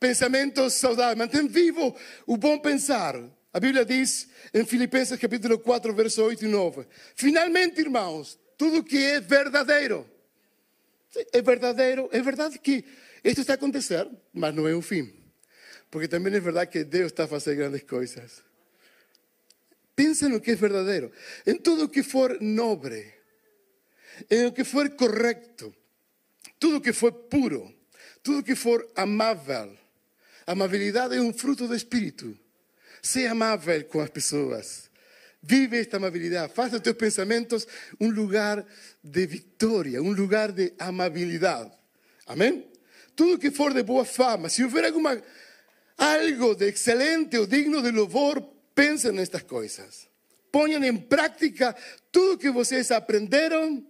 Pensamentos 0.01 0.73
saudáveis. 0.73 1.19
Mantém 1.19 1.47
vivo 1.47 1.95
o 2.27 2.39
bom 2.39 2.59
pensar. 2.59 3.15
A 3.53 3.61
Bíblia 3.61 3.85
diz 3.85 4.29
em 4.55 4.65
Filipenses 4.65 5.19
capítulo 5.19 5.59
4, 5.59 5.95
verso 5.95 6.23
8 6.25 6.47
e 6.47 6.49
9. 6.49 6.87
Finalmente, 7.15 7.81
irmãos, 7.81 8.39
tudo 8.57 8.83
que 8.83 8.97
é 8.97 9.21
verdadeiro. 9.21 10.09
É 11.33 11.43
verdadeiro, 11.43 12.09
é 12.11 12.23
verdade 12.23 12.59
que 12.59 12.83
isto 13.23 13.43
está 13.43 13.53
a 13.53 13.57
acontecer, 13.57 14.09
mas 14.33 14.55
não 14.55 14.67
é 14.67 14.75
o 14.75 14.81
fim. 14.81 15.13
Porque 15.91 16.09
também 16.09 16.35
é 16.35 16.41
verdade 16.41 16.71
que 16.71 16.85
Deus 16.85 17.13
está 17.13 17.25
a 17.25 17.29
fazer 17.29 17.55
grandes 17.55 17.83
coisas. 17.83 18.43
Pensa 19.95 20.27
no 20.29 20.41
que 20.41 20.53
é 20.53 20.55
verdadeiro. 20.55 21.13
Em 21.47 21.59
tudo 21.59 21.89
que 21.89 22.03
for 22.03 22.41
nobre, 22.41 23.13
em 24.31 24.47
o 24.47 24.53
que 24.53 24.65
for 24.65 24.89
correto, 24.91 25.75
tudo 26.59 26.81
que 26.81 26.95
for 26.95 27.13
puro, 27.13 27.71
tudo 28.23 28.43
que 28.43 28.55
for 28.55 28.89
amável. 28.97 29.77
Amabilidade 30.47 31.15
é 31.15 31.21
um 31.21 31.35
fruto 31.35 31.69
do 31.69 31.75
Espírito. 31.75 32.39
Seja 33.03 33.33
amável 33.33 33.85
com 33.87 34.01
as 34.01 34.11
pessoas. 34.11 34.91
Vive 35.43 35.81
esta 35.81 35.97
amabilidade. 35.97 36.53
Faz 36.55 36.71
dos 36.71 36.81
teus 36.81 36.97
pensamentos 36.97 37.67
um 38.01 38.09
lugar 38.09 38.65
de 39.03 39.27
vitória, 39.27 40.01
um 40.01 40.13
lugar 40.13 40.53
de 40.53 40.73
amabilidade. 40.79 41.73
Amém? 42.27 42.71
Tudo 43.17 43.39
que 43.39 43.51
for 43.51 43.75
de 43.75 43.83
boa 43.83 44.05
fama, 44.05 44.49
houver 44.63 44.85
alguma, 44.85 45.21
algo 45.99 46.55
de 46.55 46.69
excelente 46.69 47.37
ou 47.37 47.47
digno 47.47 47.83
de 47.83 47.91
louvor, 47.91 48.41
pensem 48.73 49.11
nestas 49.11 49.43
coisas. 49.43 50.09
Ponham 50.53 50.83
em 50.85 50.97
prática 50.97 51.75
tudo 52.13 52.39
que 52.39 52.51
vocês 52.51 52.91
aprenderam, 52.93 53.85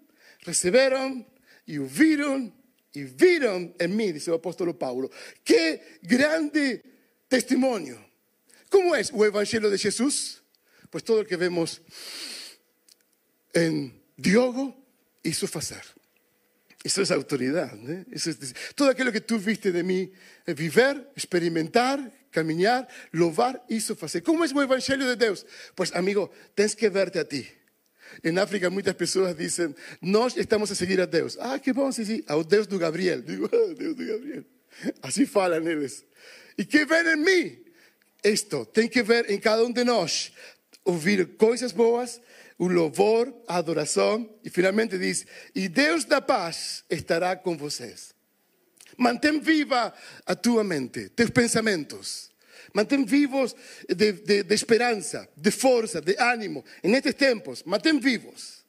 receberam 0.47 1.25
e 1.67 1.79
ouviram 1.79 2.53
e 2.95 3.05
viram 3.05 3.75
em 3.79 3.89
mim, 3.89 4.13
diz 4.13 4.27
o 4.29 4.35
apóstolo 4.35 4.75
Paulo. 4.75 5.11
Que 5.45 5.81
grande 6.03 6.83
testemunho. 7.29 8.12
Como 8.73 8.95
é 8.95 9.03
o 9.13 9.23
Evangelho 9.23 9.71
de 9.71 9.77
Jesus? 9.77 10.43
Pues 10.91 11.05
todo 11.05 11.21
o 11.21 11.25
que 11.27 11.37
vemos 11.37 11.83
em 13.55 13.93
Diogo, 14.17 14.75
hizo 15.23 15.47
fazer. 15.47 15.83
Isso 16.83 17.03
é 17.03 17.15
autoridade. 17.15 17.77
Né? 17.77 18.07
Isso 18.11 18.31
é, 18.31 18.35
todo 18.75 18.91
aquilo 18.91 19.13
que 19.13 19.21
tu 19.21 19.39
viste 19.39 19.71
de 19.71 19.83
mim 19.83 20.11
é 20.47 20.55
viver, 20.55 21.07
experimentar, 21.15 22.01
caminhar, 22.31 22.89
louvar, 23.13 23.63
isso 23.69 23.95
fazer. 23.95 24.23
Como 24.23 24.43
é 24.43 24.49
o 24.49 24.63
Evangelho 24.63 25.05
de 25.05 25.17
Deus? 25.17 25.45
Pois, 25.77 25.93
amigo, 25.93 26.31
tens 26.55 26.75
que 26.75 26.89
verte 26.89 27.19
a 27.19 27.27
ti. 27.27 27.47
Em 28.25 28.39
África, 28.39 28.71
muitas 28.71 28.95
pessoas 28.95 29.37
dizem: 29.37 29.75
Nós 30.01 30.35
estamos 30.35 30.73
a 30.73 30.75
seguir 30.75 30.99
a 30.99 31.05
Deus. 31.05 31.37
Ah, 31.39 31.59
que 31.59 31.75
bom, 31.75 31.93
sim, 31.93 32.07
sim. 32.07 32.25
Ao 32.27 32.43
Deus 32.43 32.67
do 32.67 32.79
Gabriel. 32.79 33.21
Digo, 33.21 33.49
ah, 33.53 33.75
Deus 33.75 33.95
Gabriel. 33.95 34.45
Assim 35.03 35.27
falam 35.27 35.69
eles. 35.69 36.07
E 36.57 36.65
que 36.65 36.87
vem 36.87 37.07
em 37.07 37.17
mim? 37.17 37.72
Isto 38.23 38.65
tem 38.67 38.89
que 38.89 39.03
ver 39.03 39.31
em 39.31 39.39
cada 39.39 39.65
um 39.65 39.73
de 39.73 39.85
nós. 39.85 40.33
Ouvir 40.85 41.37
coisas 41.37 41.73
boas, 41.73 42.21
o 42.59 42.69
louvor, 42.69 43.35
a 43.49 43.57
adoração. 43.57 44.29
E 44.45 44.51
finalmente 44.51 44.99
diz: 44.99 45.27
E 45.55 45.69
Deus 45.69 46.05
da 46.05 46.21
paz 46.21 46.85
estará 46.89 47.35
com 47.37 47.57
vocês. 47.57 48.15
Mantém 48.97 49.41
viva 49.41 49.93
a 50.27 50.35
tua 50.35 50.63
mente, 50.63 51.09
teus 51.09 51.31
pensamentos. 51.31 52.31
Mantém 52.73 53.05
vivos 53.05 53.55
de, 53.89 54.13
de, 54.13 54.43
de, 54.43 54.55
esperança, 54.55 55.29
de 55.37 55.51
força, 55.51 56.01
de 56.01 56.17
ânimo. 56.19 56.65
En 56.83 56.95
estes 56.95 57.15
tempos, 57.15 57.63
mantém 57.65 57.99
vivos. 57.99 58.65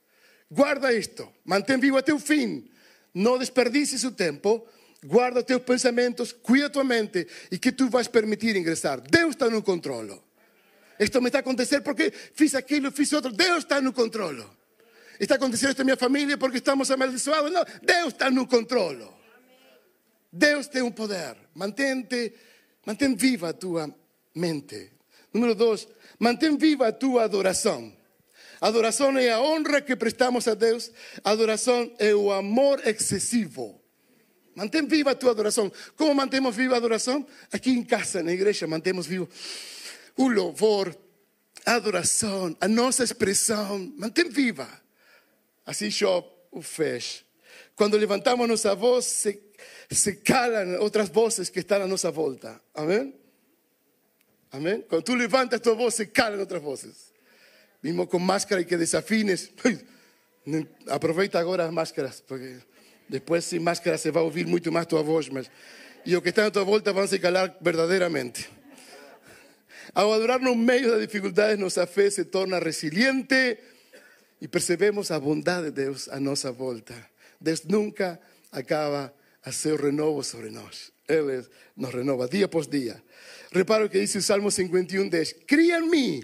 Guarda 0.50 0.94
isto, 0.94 1.32
mantém 1.46 1.80
vivo 1.80 1.98
até 1.98 2.14
o 2.14 2.20
fim. 2.20 2.70
Não 3.14 3.38
desperdices 3.38 4.04
o 4.04 4.12
tempo. 4.12 4.68
Guarda 5.04 5.44
teus 5.44 5.62
pensamentos, 5.64 6.32
cuida 6.32 6.70
tua 6.70 6.84
mente 6.84 7.28
e 7.52 7.58
que 7.58 7.72
tu 7.72 7.90
vais 7.90 8.08
permitir 8.08 8.56
ingressar. 8.56 9.02
Deus 9.02 9.32
está 9.32 9.50
no 9.50 9.62
controlo. 9.62 10.24
Isto 11.00 11.22
me 11.22 11.28
está 11.28 11.40
a 11.40 11.42
acontecer 11.42 11.82
porque 11.82 12.12
fiz 12.12 12.56
aquilo, 12.56 12.92
fiz 12.92 13.12
outro. 13.14 13.32
Deus 13.32 13.60
está 13.60 13.82
no 13.82 13.92
controlo. 13.92 14.50
Está 15.20 15.36
acontecendo 15.36 15.70
isto 15.70 15.80
na 15.80 15.86
minha 15.86 15.98
família 15.98 16.38
porque 16.38 16.58
estamos 16.58 16.90
amaldiçoados. 16.90 17.52
Não, 17.52 17.66
Deus 17.82 18.14
está 18.14 18.30
no 18.32 18.48
controlo. 18.48 19.14
Deus 20.32 20.68
tem 20.68 20.82
um 20.82 20.92
poder. 20.92 21.36
Mantente 21.54 22.34
Mantém 22.86 23.16
viva 23.16 23.50
a 23.50 23.54
tua 23.54 23.94
mente. 24.36 24.92
Número 25.34 25.56
dois, 25.56 25.88
mantém 26.20 26.58
viva 26.58 26.88
a 26.88 26.92
tua 26.92 27.24
adoração. 27.24 27.96
Adoração 28.60 29.18
é 29.18 29.32
a 29.32 29.42
honra 29.42 29.82
que 29.82 29.96
prestamos 29.96 30.48
a 30.48 30.54
Deus. 30.54 30.92
Adoração 31.24 31.92
é 31.98 32.14
o 32.14 32.32
amor 32.32 32.86
excessivo. 32.86 33.82
Mantém 34.56 34.86
viva 34.88 35.12
a 35.12 35.16
tua 35.16 35.32
adoração. 35.32 35.72
Como 35.96 36.14
mantemos 36.14 36.56
viva 36.56 36.76
a 36.76 36.78
adoração? 36.78 37.26
Aqui 37.52 37.72
em 37.72 37.84
casa, 37.84 38.22
na 38.22 38.32
igreja, 38.32 38.68
mantemos 38.68 39.06
vivo 39.06 39.28
o 40.16 40.28
louvor, 40.28 40.96
a 41.66 41.76
adoração, 41.76 42.56
a 42.60 42.68
nossa 42.68 43.04
expressão. 43.04 43.92
Mantém 43.98 44.30
viva. 44.30 44.68
Assim 45.66 45.90
Job 45.90 46.28
o 46.52 46.62
fez. 46.62 47.26
Quando 47.76 47.98
levantamos 47.98 48.48
nossa 48.48 48.76
voz, 48.76 49.06
se 49.06 49.42
se 49.90 50.16
calan 50.16 50.80
outras 50.80 51.10
vozes 51.10 51.50
que 51.50 51.60
estão 51.60 51.82
à 51.82 51.88
nossa 51.88 52.12
volta. 52.12 52.60
Amém? 52.74 53.14
Amém? 54.52 54.82
Quando 54.82 55.04
tu 55.04 55.16
levantas 55.16 55.60
tua 55.60 55.76
voz, 55.76 55.96
se 55.96 56.08
calam 56.08 56.40
outras 56.40 56.62
vozes. 56.62 57.14
Mesmo 57.82 58.08
com 58.08 58.20
máscara 58.20 58.62
e 58.62 58.66
que 58.66 58.78
desafines. 58.78 59.52
Aproveita 60.88 61.40
agora 61.40 61.66
as 61.66 61.72
máscaras, 61.72 62.22
porque 62.22 62.60
depois 63.14 63.46
sem 63.46 63.60
máscara 63.60 63.96
se 63.96 64.10
vai 64.10 64.24
ouvir 64.24 64.48
muito 64.48 64.72
mais 64.72 64.88
tua 64.88 65.04
voz, 65.04 65.30
mas 65.30 65.46
e 66.04 66.18
o 66.18 66.22
que 66.22 66.30
está 66.30 66.48
à 66.48 66.52
tua 66.52 66.64
volta 66.64 66.92
vão 66.92 67.06
se 67.06 67.20
calar 67.20 67.56
verdadeiramente. 67.62 68.50
Ao 69.94 70.12
adorar 70.12 70.40
no 70.40 70.56
meio 70.56 70.90
das 70.90 71.02
dificuldades, 71.02 71.60
nossa 71.60 71.86
fé 71.86 72.10
se 72.10 72.26
torna 72.26 72.58
resiliente 72.58 73.60
e 74.42 74.48
percebemos 74.48 75.12
a 75.12 75.20
bondade 75.20 75.66
de 75.66 75.72
Deus 75.74 76.10
à 76.10 76.20
nossa 76.20 76.52
volta. 76.52 76.96
Deus 77.40 77.64
nunca 77.66 78.20
acaba 78.52 79.14
hacer 79.44 79.80
renovo 79.80 80.24
sobre 80.24 80.50
nós. 80.50 80.92
Ele 81.08 81.46
nos 81.78 81.94
renova 81.94 82.28
dia 82.28 82.46
após 82.46 82.66
dia. 82.66 83.00
Repara 83.52 83.86
o 83.86 83.90
que 83.90 84.00
diz 84.00 84.16
o 84.16 84.24
Salmo 84.24 84.50
51, 84.50 85.08
10. 85.08 85.34
Cria 85.46 85.78
em 85.78 85.88
mim, 85.88 86.24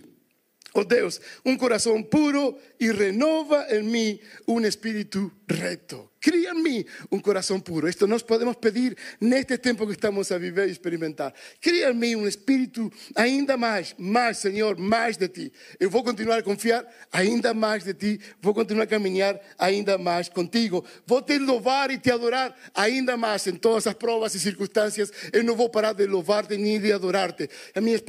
oh 0.74 0.84
Deus, 0.84 1.22
um 1.46 1.56
coração 1.56 2.02
puro 2.02 2.58
e 2.80 2.92
renova 2.92 3.68
em 3.70 3.84
mim 3.84 4.20
um 4.48 4.60
espírito 4.62 5.32
reto. 5.48 6.09
Cria 6.22 6.52
em 6.52 6.62
mim 6.62 6.86
um 7.12 7.20
coração 7.20 7.60
puro. 7.60 7.88
Isto 7.88 8.06
nós 8.06 8.22
podemos 8.22 8.56
pedir 8.56 8.98
neste 9.22 9.58
tempo 9.58 9.86
que 9.86 9.94
estamos 9.94 10.32
a 10.32 10.38
viver 10.38 10.68
e 10.68 10.72
experimentar. 10.72 11.34
Cria 11.62 11.92
em 11.92 11.94
mim 11.94 12.16
um 12.16 12.28
espírito 12.28 12.92
ainda 13.16 13.56
mais, 13.56 13.96
mais, 13.98 14.38
Senhor, 14.38 14.78
mais 14.78 15.16
de 15.16 15.28
ti. 15.30 15.54
Eu 15.80 15.90
vou 15.90 16.04
continuar 16.04 16.40
a 16.40 16.44
confiar 16.44 16.86
ainda 17.12 17.54
mais 17.54 17.84
de 17.86 17.94
ti. 17.94 18.20
Vou 18.42 18.54
continuar 18.54 18.84
a 18.84 18.88
caminhar 18.88 19.40
ainda 19.58 19.98
mais 19.98 20.28
contigo. 20.28 20.84
Vou 21.06 21.22
te 21.22 21.38
louvar 21.38 21.90
e 21.90 21.98
te 21.98 22.12
adorar 22.12 22.54
ainda 22.74 23.16
mais 23.16 23.48
em 23.48 23.56
todas 23.56 23.88
as 23.88 23.94
provas 23.94 24.36
e 24.36 24.40
circunstâncias. 24.40 25.12
Eu 25.32 25.44
não 25.44 25.56
vou 25.56 25.70
parar 25.70 25.94
de 25.94 26.06
louvar-te 26.06 26.58
nem 26.58 26.80
de 26.80 26.92
adorar-te. 26.92 27.50
As 27.74 27.82
minhas 27.82 28.02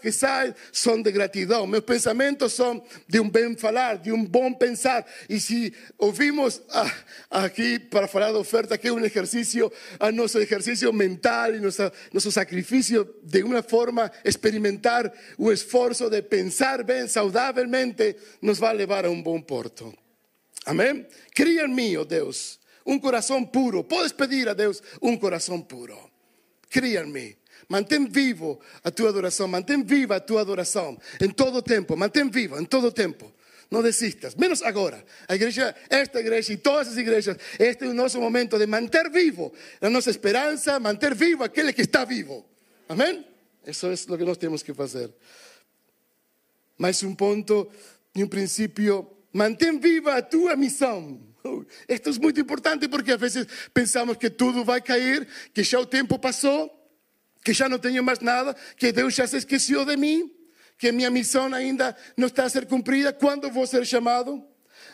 que 0.00 0.10
saem 0.10 0.54
são 0.72 1.02
de 1.02 1.12
gratidão. 1.12 1.66
Meus 1.66 1.84
pensamentos 1.84 2.52
são 2.54 2.82
de 3.06 3.20
um 3.20 3.28
bem 3.28 3.56
falar, 3.56 3.98
de 3.98 4.12
um 4.12 4.24
bom 4.24 4.52
pensar. 4.52 5.04
E 5.28 5.38
se 5.38 5.74
ouvimos 5.98 6.62
a 7.30 7.33
aqui 7.34 7.80
para 7.80 8.06
falar 8.06 8.30
da 8.30 8.38
oferta, 8.38 8.78
que 8.78 8.86
é 8.86 8.92
um 8.92 9.04
exercício, 9.04 9.70
a 9.98 10.12
nosso 10.12 10.38
exercício 10.38 10.92
mental 10.92 11.52
nosso, 11.60 11.90
nosso 12.12 12.30
sacrifício, 12.30 13.16
de 13.22 13.42
uma 13.42 13.62
forma, 13.62 14.10
experimentar 14.24 15.12
o 15.36 15.50
esforço 15.50 16.08
de 16.08 16.22
pensar 16.22 16.84
bem, 16.84 17.08
saudavelmente, 17.08 18.16
nos 18.40 18.58
vai 18.58 18.74
levar 18.74 19.04
a 19.04 19.10
um 19.10 19.20
bom 19.20 19.40
porto. 19.40 19.92
Amém? 20.64 21.04
Cria 21.34 21.64
em 21.64 21.74
mim, 21.74 21.96
oh 21.96 22.04
Deus, 22.04 22.60
um 22.86 22.98
coração 22.98 23.44
puro. 23.44 23.82
Podes 23.82 24.12
pedir 24.12 24.48
a 24.48 24.54
Deus 24.54 24.80
um 25.02 25.16
coração 25.16 25.60
puro. 25.60 25.98
Cria 26.70 27.02
em 27.02 27.10
mim. 27.10 27.36
Mantém 27.68 28.06
vivo 28.06 28.60
a 28.82 28.90
tua 28.90 29.08
adoração, 29.08 29.48
mantém 29.48 29.82
viva 29.82 30.16
a 30.16 30.20
tua 30.20 30.42
adoração 30.42 30.98
em 31.20 31.30
todo 31.30 31.62
tempo, 31.62 31.96
mantém 31.96 32.28
viva 32.28 32.60
em 32.60 32.64
todo 32.64 32.92
tempo. 32.92 33.32
Não 33.74 33.82
desistas, 33.82 34.36
menos 34.36 34.62
agora. 34.62 35.04
A 35.26 35.34
igreja, 35.34 35.74
esta 35.90 36.20
igreja 36.20 36.52
e 36.52 36.56
todas 36.56 36.86
as 36.86 36.96
igrejas, 36.96 37.36
este 37.58 37.84
é 37.84 37.88
o 37.88 37.92
nosso 37.92 38.20
momento 38.20 38.56
de 38.56 38.68
manter 38.68 39.10
vivo 39.10 39.52
a 39.80 39.90
nossa 39.90 40.10
esperança, 40.10 40.78
manter 40.78 41.12
vivo 41.12 41.42
aquele 41.42 41.72
que 41.72 41.82
está 41.82 42.04
vivo. 42.04 42.46
Amém? 42.88 43.26
Isso 43.66 43.88
é 43.88 43.92
o 43.92 44.16
que 44.16 44.24
nós 44.24 44.36
temos 44.36 44.62
que 44.62 44.72
fazer. 44.72 45.12
Mais 46.78 47.02
um 47.02 47.16
ponto 47.16 47.68
e 48.14 48.22
um 48.22 48.28
princípio: 48.28 49.10
mantém 49.32 49.80
viva 49.80 50.18
a 50.18 50.22
tua 50.22 50.54
missão. 50.54 51.20
Esto 51.88 52.10
es 52.10 52.18
muy 52.20 52.32
importante 52.36 52.88
porque 52.88 53.10
a 53.10 53.16
veces 53.16 53.48
pensamos 53.72 54.18
que 54.18 54.30
todo 54.30 54.64
va 54.64 54.76
a 54.76 54.80
caer, 54.80 55.26
que 55.52 55.64
ya 55.64 55.80
el 55.80 55.88
tiempo 55.88 56.20
pasó, 56.20 56.70
que 57.42 57.52
ya 57.52 57.68
no 57.68 57.80
tengo 57.80 58.04
más 58.04 58.22
nada, 58.22 58.54
que 58.76 58.92
Dios 58.92 59.16
ya 59.16 59.26
se 59.26 59.38
esqueció 59.38 59.84
de 59.84 59.96
mí, 59.96 60.32
que 60.76 60.92
mi 60.92 61.08
misión 61.10 61.54
ainda 61.54 61.96
no 62.16 62.26
está 62.26 62.44
a 62.44 62.50
ser 62.50 62.66
cumprida. 62.66 63.16
¿Cuándo 63.16 63.50
voy 63.50 63.64
a 63.64 63.66
ser 63.66 63.84
llamado? 63.84 64.48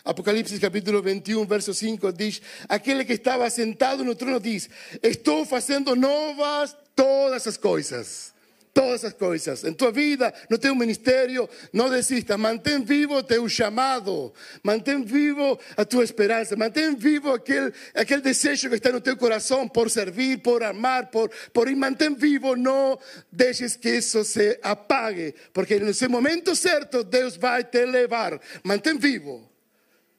Apocalipsis 0.04 0.58
capítulo 0.60 1.02
21, 1.02 1.46
verso 1.46 1.74
5 1.74 2.12
dice, 2.12 2.42
aquel 2.68 3.04
que 3.04 3.12
estaba 3.12 3.50
sentado 3.50 4.02
en 4.02 4.08
el 4.08 4.16
trono 4.16 4.40
dice, 4.40 4.70
estoy 5.02 5.46
haciendo 5.50 5.94
novas 5.94 6.76
todas 6.94 7.44
las 7.44 7.58
cosas 7.58 8.29
todas 8.72 9.00
esas 9.00 9.14
cosas. 9.14 9.64
En 9.64 9.74
tu 9.74 9.90
vida, 9.92 10.32
no 10.48 10.58
tengo 10.58 10.74
un 10.74 10.80
ministerio, 10.80 11.48
no 11.72 11.88
desistas. 11.88 12.38
Mantén 12.38 12.84
vivo 12.84 13.24
tu 13.24 13.48
llamado. 13.48 14.32
Mantén 14.62 15.04
vivo 15.04 15.58
a 15.76 15.84
tu 15.84 16.02
esperanza. 16.02 16.56
Mantén 16.56 16.98
vivo 16.98 17.32
aquel, 17.32 17.72
aquel 17.94 18.22
deseo 18.22 18.70
que 18.70 18.76
está 18.76 18.90
en 18.90 19.02
tu 19.02 19.16
corazón 19.16 19.68
por 19.70 19.90
servir, 19.90 20.42
por 20.42 20.62
amar, 20.62 21.10
por, 21.10 21.30
por 21.52 21.68
ir. 21.68 21.76
Mantén 21.76 22.16
vivo. 22.16 22.56
No 22.56 22.98
dejes 23.30 23.76
que 23.76 23.98
eso 23.98 24.24
se 24.24 24.58
apague. 24.62 25.34
Porque 25.52 25.76
en 25.76 25.88
ese 25.88 26.08
momento 26.08 26.54
cierto, 26.54 27.02
Dios 27.02 27.38
va 27.38 27.56
a 27.56 27.62
te 27.62 27.82
elevar. 27.82 28.40
Mantén 28.62 28.98
vivo. 28.98 29.50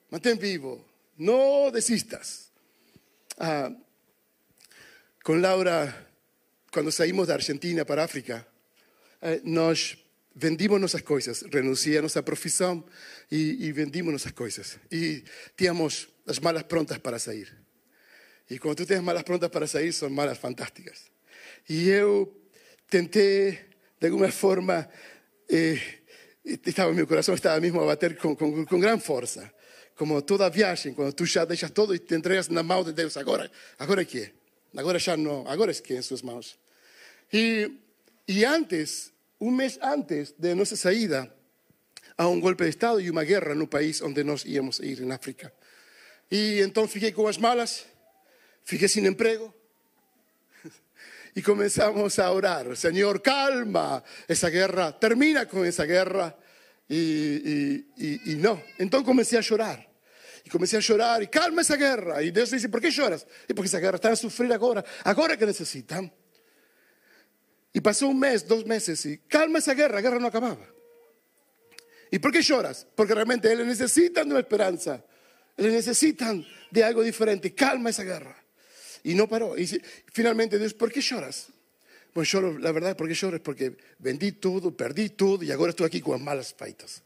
Mantén 0.09 0.37
vivo. 0.37 0.85
No 1.17 1.71
desistas. 1.71 2.51
Ah, 3.37 3.69
con 5.23 5.41
Laura 5.41 6.10
cuando 6.71 6.91
saímos 6.91 7.27
de 7.27 7.33
Argentina 7.33 7.83
para 7.83 8.03
África, 8.03 8.47
eh, 9.21 9.41
nós 9.43 9.97
vendimos 10.33 10.79
nossas 10.79 11.01
coisas, 11.01 11.41
renunciamos 11.51 11.99
a 11.99 12.01
nossa 12.03 12.23
profissão 12.23 12.83
e, 13.29 13.67
e 13.67 13.71
vendimos 13.71 14.13
nossas 14.13 14.31
coisas. 14.31 14.79
E 14.89 15.23
tínhamos 15.57 16.07
as 16.25 16.39
malas 16.39 16.63
prontas 16.63 16.97
para 16.97 17.19
sair. 17.19 17.53
E 18.49 18.57
quando 18.57 18.77
tu 18.77 18.85
tens 18.85 19.01
malas 19.01 19.23
prontas 19.23 19.49
para 19.49 19.67
sair, 19.67 19.91
são 19.91 20.09
malas 20.09 20.37
fantásticas. 20.37 21.11
E 21.69 21.89
eu 21.89 22.33
tentei, 22.89 23.59
de 23.99 24.07
alguma 24.07 24.31
forma, 24.31 24.89
eh, 25.49 25.79
estava, 26.65 26.93
meu 26.93 27.05
coração 27.05 27.35
estava 27.35 27.59
mesmo 27.59 27.81
a 27.81 27.85
bater 27.85 28.15
com, 28.17 28.35
com, 28.35 28.65
com 28.65 28.99
força. 28.99 29.53
Como 29.95 30.21
toda 30.21 30.49
viagem, 30.49 30.93
quando 30.93 31.13
tu 31.13 31.25
já 31.25 31.43
deixas 31.43 31.69
todo 31.69 31.93
e 31.93 31.99
te 31.99 32.15
entregas 32.15 32.47
na 32.47 32.63
mão 32.63 32.83
de 32.83 32.93
Deus, 32.93 33.17
agora, 33.17 33.51
agora 33.77 34.03
que 34.05 34.19
é? 34.19 34.31
Agora 34.75 34.97
já 34.97 35.17
não, 35.17 35.45
agora 35.47 35.71
é 35.71 35.73
que 35.73 35.93
é 35.93 35.97
em 35.97 36.01
suas 36.01 36.21
mãos. 36.21 36.57
Y, 37.31 37.79
y 38.25 38.43
antes, 38.43 39.13
un 39.39 39.55
mes 39.55 39.79
antes 39.81 40.35
de 40.37 40.55
nuestra 40.55 40.77
salida, 40.77 41.33
a 42.21 42.27
un 42.27 42.39
golpe 42.39 42.65
de 42.65 42.69
Estado 42.69 42.99
y 42.99 43.09
una 43.09 43.21
guerra 43.21 43.53
en 43.53 43.61
un 43.61 43.67
país 43.67 43.99
donde 43.99 44.23
nos 44.23 44.45
íbamos 44.45 44.79
a 44.79 44.85
ir 44.85 45.01
en 45.01 45.11
África. 45.11 45.51
Y 46.29 46.59
entonces 46.59 46.93
fiqué 46.93 47.13
con 47.13 47.25
las 47.25 47.39
malas, 47.39 47.85
fiqué 48.63 48.87
sin 48.87 49.05
empleo. 49.05 49.53
Y 51.33 51.41
comenzamos 51.41 52.19
a 52.19 52.29
orar, 52.29 52.75
Señor, 52.75 53.21
calma 53.21 54.03
esa 54.27 54.49
guerra, 54.49 54.99
termina 54.99 55.47
con 55.47 55.65
esa 55.65 55.85
guerra. 55.85 56.37
Y, 56.89 56.95
y, 56.95 58.33
y, 58.33 58.35
no, 58.35 58.61
entonces 58.77 59.05
comencé 59.05 59.37
a 59.37 59.41
llorar. 59.41 59.89
Y 60.43 60.49
comencé 60.49 60.75
a 60.75 60.81
llorar 60.81 61.23
y 61.23 61.27
calma 61.27 61.61
esa 61.61 61.77
guerra. 61.77 62.21
Y 62.21 62.31
Dios 62.31 62.51
dice, 62.51 62.67
¿por 62.67 62.81
qué 62.81 62.91
lloras? 62.91 63.25
Y 63.47 63.53
porque 63.53 63.67
esa 63.67 63.79
guerra 63.79 63.95
está 63.95 64.11
a 64.11 64.15
sufrir 64.17 64.51
ahora, 64.51 64.83
ahora 65.05 65.37
que 65.37 65.45
necesitan. 65.45 66.11
Y 67.73 67.81
pasó 67.81 68.07
un 68.07 68.19
mes, 68.19 68.47
dos 68.47 68.65
meses 68.65 69.05
y 69.05 69.17
calma 69.19 69.59
esa 69.59 69.73
guerra, 69.73 69.95
la 69.95 70.01
guerra 70.01 70.19
no 70.19 70.27
acababa. 70.27 70.67
¿Y 72.11 72.19
por 72.19 72.31
qué 72.31 72.41
lloras? 72.41 72.85
Porque 72.95 73.15
realmente 73.15 73.55
le 73.55 73.65
necesitan 73.65 74.27
de 74.27 74.33
una 74.33 74.41
esperanza, 74.41 75.03
le 75.55 75.69
necesitan 75.69 76.45
de 76.69 76.83
algo 76.83 77.01
diferente. 77.01 77.53
Calma 77.53 77.89
esa 77.89 78.03
guerra. 78.03 78.35
Y 79.03 79.15
no 79.15 79.27
paró. 79.29 79.57
Y 79.57 79.65
finalmente 80.11 80.59
Dios, 80.59 80.73
¿por 80.73 80.91
qué 80.91 80.99
lloras? 80.99 81.47
Pues 82.13 82.29
lloro, 82.29 82.57
la 82.57 82.73
verdad, 82.73 82.97
¿por 82.97 83.07
qué 83.07 83.13
lloro? 83.13 83.41
Porque 83.41 83.77
vendí 83.99 84.33
todo, 84.33 84.75
perdí 84.75 85.09
todo 85.09 85.43
y 85.43 85.51
ahora 85.51 85.69
estoy 85.69 85.85
aquí 85.85 86.01
con 86.01 86.21
malas 86.21 86.53
feitas. 86.53 87.03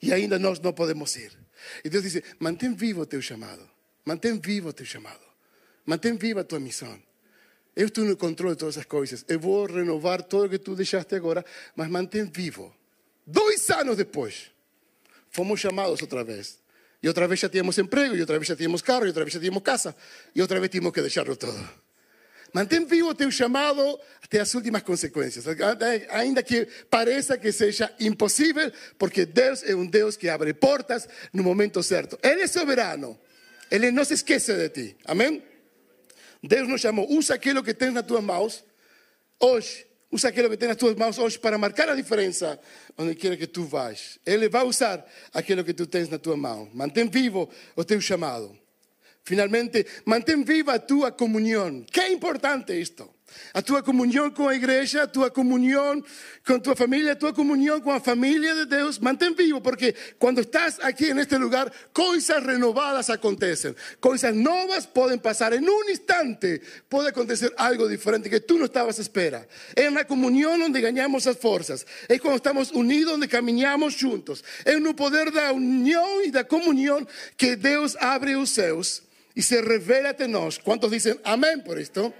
Y 0.00 0.12
ainda 0.12 0.38
no, 0.38 0.52
no 0.52 0.74
podemos 0.74 1.16
ir. 1.16 1.32
Y 1.82 1.88
Dios 1.88 2.02
dice, 2.02 2.22
mantén 2.38 2.76
vivo 2.76 3.06
tu 3.06 3.20
llamado, 3.20 3.70
mantén 4.04 4.40
vivo 4.40 4.74
tu 4.74 4.84
llamado, 4.84 5.24
mantén 5.86 6.18
viva 6.18 6.44
tu 6.44 6.58
misión. 6.60 7.02
Eu 7.74 7.86
estou 7.86 8.04
no 8.04 8.16
controle 8.16 8.54
de 8.54 8.60
todas 8.60 8.76
as 8.76 8.84
coisas. 8.84 9.24
Eu 9.28 9.40
vou 9.40 9.66
renovar 9.66 10.22
tudo 10.22 10.46
o 10.46 10.48
que 10.48 10.58
tu 10.58 10.74
deixaste 10.74 11.14
agora, 11.14 11.44
mas 11.74 11.88
mantém 11.88 12.24
vivo. 12.24 12.74
Dois 13.26 13.70
anos 13.70 13.96
depois, 13.96 14.50
fomos 15.30 15.60
chamados 15.60 16.02
outra 16.02 16.22
vez. 16.22 16.60
E 17.02 17.08
outra 17.08 17.26
vez 17.26 17.40
já 17.40 17.48
tínhamos 17.48 17.76
emprego, 17.78 18.14
e 18.14 18.20
outra 18.20 18.38
vez 18.38 18.46
já 18.46 18.54
tínhamos 18.54 18.82
carro, 18.82 19.04
e 19.04 19.08
outra 19.08 19.24
vez 19.24 19.34
já 19.34 19.40
tínhamos 19.40 19.62
casa, 19.62 19.94
e 20.34 20.40
outra 20.40 20.60
vez 20.60 20.70
tínhamos 20.70 20.92
que 20.92 21.00
deixarlo 21.00 21.34
todo. 21.34 21.68
Mantém 22.52 22.84
vivo 22.84 23.08
o 23.08 23.14
teu 23.14 23.30
chamado 23.30 23.98
até 24.22 24.38
as 24.38 24.54
últimas 24.54 24.82
consequências, 24.82 25.44
ainda 26.10 26.42
que 26.42 26.66
pareça 26.90 27.38
que 27.38 27.50
seja 27.50 27.92
impossível, 27.98 28.70
porque 28.98 29.24
Deus 29.24 29.62
é 29.64 29.74
um 29.74 29.86
Deus 29.86 30.16
que 30.16 30.28
abre 30.28 30.52
portas 30.52 31.08
no 31.32 31.42
momento 31.42 31.82
certo. 31.82 32.18
Ele 32.22 32.42
é 32.42 32.46
soberano, 32.46 33.18
Ele 33.70 33.90
não 33.90 34.04
se 34.04 34.14
esquece 34.14 34.54
de 34.54 34.68
ti. 34.68 34.96
Amém? 35.06 35.42
Deus 36.42 36.68
nos 36.68 36.80
chamou, 36.80 37.10
usa 37.10 37.34
aquilo 37.34 37.62
que 37.62 37.72
tens 37.72 37.92
nas 37.92 38.04
tuas 38.04 38.22
mãos 38.22 38.64
hoje. 39.38 39.86
Usa 40.10 40.28
aquilo 40.28 40.50
que 40.50 40.58
tens 40.58 40.68
nas 40.68 40.76
tuas 40.76 40.94
mãos 40.94 41.16
hoje 41.16 41.38
para 41.38 41.56
marcar 41.56 41.88
a 41.88 41.94
diferença 41.94 42.60
onde 42.98 43.14
quer 43.14 43.34
que 43.38 43.46
tu 43.46 43.64
vais. 43.64 44.18
Ele 44.26 44.46
vai 44.46 44.62
usar 44.62 45.06
aquilo 45.32 45.64
que 45.64 45.72
tu 45.72 45.86
tens 45.86 46.08
na 46.10 46.18
tua 46.18 46.36
mão. 46.36 46.68
Mantém 46.74 47.08
vivo 47.08 47.48
o 47.74 47.82
teu 47.82 47.98
chamado. 47.98 48.54
Finalmente, 49.24 49.86
mantém 50.04 50.44
viva 50.44 50.74
a 50.74 50.78
tua 50.78 51.10
comunhão. 51.10 51.82
Que 51.84 52.00
é 52.00 52.12
importante 52.12 52.78
isto. 52.78 53.08
A 53.54 53.62
tua 53.62 53.82
comunhão 53.82 54.30
com 54.30 54.48
a 54.48 54.54
igreja, 54.54 55.02
a 55.02 55.06
tua 55.06 55.30
comunhão 55.30 56.02
com 56.46 56.58
tua 56.58 56.74
família, 56.74 57.12
a 57.12 57.16
tua 57.16 57.32
comunhão 57.32 57.80
com 57.80 57.90
a 57.90 58.00
família 58.00 58.54
de 58.54 58.66
Deus, 58.66 58.98
mantém 58.98 59.34
vivo, 59.34 59.60
porque 59.60 59.94
quando 60.18 60.40
estás 60.40 60.78
aqui 60.80 61.14
neste 61.14 61.36
lugar, 61.36 61.72
coisas 61.92 62.44
renovadas 62.44 63.10
acontecem, 63.10 63.74
coisas 64.00 64.34
novas 64.34 64.86
podem 64.86 65.18
passar. 65.18 65.52
Em 65.52 65.60
um 65.60 65.90
instante 65.90 66.60
pode 66.88 67.08
acontecer 67.08 67.52
algo 67.56 67.88
diferente 67.88 68.28
que 68.28 68.40
tu 68.40 68.58
não 68.58 68.66
estavas 68.66 68.98
à 68.98 69.02
espera. 69.02 69.48
É 69.76 69.90
na 69.90 70.04
comunhão 70.04 70.60
onde 70.60 70.80
ganhamos 70.80 71.26
as 71.26 71.36
forças, 71.36 71.86
é 72.08 72.18
quando 72.18 72.36
estamos 72.36 72.70
unidos, 72.70 73.14
onde 73.14 73.28
caminhamos 73.28 73.94
juntos, 73.94 74.42
é 74.64 74.78
no 74.78 74.94
poder 74.94 75.30
da 75.30 75.52
união 75.52 76.22
e 76.24 76.30
da 76.30 76.44
comunhão 76.44 77.06
que 77.36 77.56
Deus 77.56 77.96
abre 77.96 78.36
os 78.36 78.50
céus 78.50 79.02
e 79.34 79.42
se 79.42 79.60
revela 79.60 80.10
até 80.10 80.26
nós. 80.26 80.58
Quantos 80.58 80.90
dizem 80.90 81.18
amém 81.24 81.58
por 81.60 81.78
isto? 81.78 82.12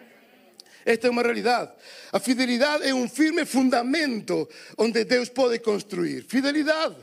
Esta 0.84 1.06
é 1.06 1.10
uma 1.10 1.22
realidade. 1.22 1.72
A 2.12 2.18
fidelidade 2.18 2.88
é 2.88 2.94
um 2.94 3.08
firme 3.08 3.44
fundamento 3.44 4.48
onde 4.76 5.04
Deus 5.04 5.28
pode 5.28 5.58
construir. 5.58 6.24
Fidelidade. 6.24 6.96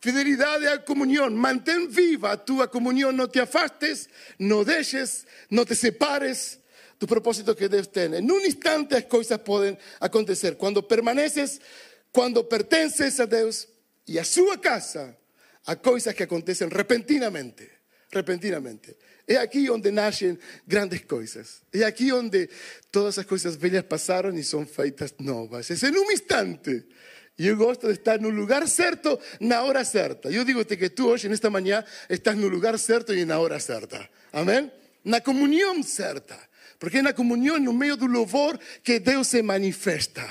Fidelidade 0.00 0.66
é 0.66 0.72
a 0.72 0.78
comunhão. 0.78 1.30
Mantém 1.30 1.88
viva 1.88 2.32
a 2.32 2.36
tua 2.36 2.68
comunhão. 2.68 3.12
Não 3.12 3.26
te 3.26 3.40
afastes, 3.40 4.08
não 4.38 4.64
deixes, 4.64 5.26
não 5.50 5.64
te 5.64 5.74
separes 5.74 6.58
do 6.98 7.06
propósito 7.06 7.54
que 7.54 7.68
Deus 7.68 7.86
tem. 7.86 8.14
Em 8.14 8.30
um 8.30 8.40
instante 8.40 8.94
as 8.94 9.04
coisas 9.04 9.38
podem 9.38 9.76
acontecer. 10.00 10.56
Quando 10.56 10.82
permaneces, 10.82 11.60
quando 12.12 12.42
pertences 12.44 13.18
a 13.20 13.24
Deus 13.24 13.66
e 14.06 14.18
a 14.18 14.24
sua 14.24 14.58
casa, 14.58 15.16
há 15.66 15.76
coisas 15.76 16.14
que 16.14 16.22
acontecem 16.22 16.68
repentinamente. 16.68 17.73
Repentinamente. 18.14 18.96
É 19.26 19.36
aqui 19.36 19.70
onde 19.70 19.90
nascem 19.90 20.38
grandes 20.66 21.00
coisas. 21.02 21.62
É 21.72 21.82
aqui 21.84 22.12
onde 22.12 22.48
todas 22.92 23.18
as 23.18 23.24
coisas 23.24 23.56
velhas 23.56 23.82
passaram 23.82 24.36
e 24.36 24.44
são 24.44 24.66
feitas 24.66 25.14
novas. 25.18 25.70
É 25.70 25.88
em 25.88 25.98
um 25.98 26.12
instante. 26.12 26.84
Eu 27.38 27.56
gosto 27.56 27.88
de 27.88 27.94
estar 27.94 28.20
no 28.20 28.28
lugar 28.28 28.68
certo, 28.68 29.18
na 29.40 29.62
hora 29.62 29.84
certa. 29.84 30.30
Eu 30.30 30.44
digo-te 30.44 30.76
que 30.76 30.90
tu 30.90 31.08
hoje, 31.08 31.28
nesta 31.28 31.50
manhã, 31.50 31.82
estás 32.08 32.36
no 32.36 32.48
lugar 32.48 32.78
certo 32.78 33.12
e 33.14 33.24
na 33.24 33.38
hora 33.38 33.58
certa. 33.58 34.08
Amém? 34.32 34.70
Na 35.04 35.20
comunhão 35.20 35.82
certa. 35.82 36.38
Porque 36.78 36.98
é 36.98 37.02
na 37.02 37.12
comunhão, 37.12 37.58
no 37.58 37.72
meio 37.72 37.96
do 37.96 38.06
louvor, 38.06 38.58
que 38.82 39.00
Deus 39.00 39.28
se 39.28 39.42
manifesta. 39.42 40.24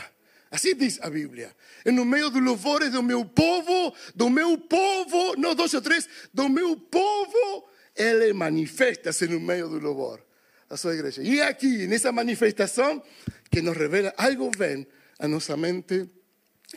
Assim 0.51 0.75
diz 0.75 0.99
a 1.01 1.09
Bíblia. 1.09 1.51
É 1.83 1.91
no 1.91 2.05
meio 2.05 2.29
do 2.29 2.39
louvor 2.39 2.87
do 2.89 3.01
meu 3.01 3.25
povo, 3.25 3.93
do 4.15 4.29
meu 4.29 4.55
povo, 4.57 5.35
não 5.35 5.55
dois 5.55 5.73
ou 5.73 5.81
três, 5.81 6.07
do 6.31 6.47
meu 6.47 6.77
povo 6.77 7.72
ele 7.95 8.33
manifesta-se 8.33 9.27
no 9.27 9.39
meio 9.39 9.69
do 9.69 9.79
louvor 9.79 10.23
a 10.69 10.77
sua 10.77 10.95
igreja. 10.95 11.21
E 11.21 11.39
é 11.39 11.47
aqui, 11.47 11.87
nessa 11.87 12.11
manifestação, 12.11 13.01
que 13.49 13.61
nos 13.61 13.77
revela 13.77 14.13
algo 14.17 14.49
bem 14.57 14.87
a 15.19 15.27
nossa 15.27 15.55
mente 15.55 16.09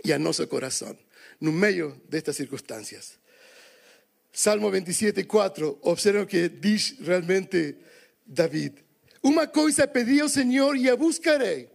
e 0.04 0.12
a 0.12 0.18
nosso 0.18 0.46
coração, 0.46 0.96
no 1.40 1.50
meio 1.52 2.00
destas 2.08 2.36
circunstâncias. 2.36 3.18
Salmo 4.32 4.70
27, 4.70 5.24
4, 5.24 5.78
observa 5.82 6.22
o 6.22 6.26
que 6.26 6.48
diz 6.48 6.96
realmente 7.00 7.76
David. 8.26 8.84
Uma 9.22 9.46
coisa 9.46 9.88
pedi 9.88 10.20
ao 10.20 10.28
Senhor 10.28 10.76
e 10.76 10.90
a 10.90 10.96
buscarei, 10.96 11.70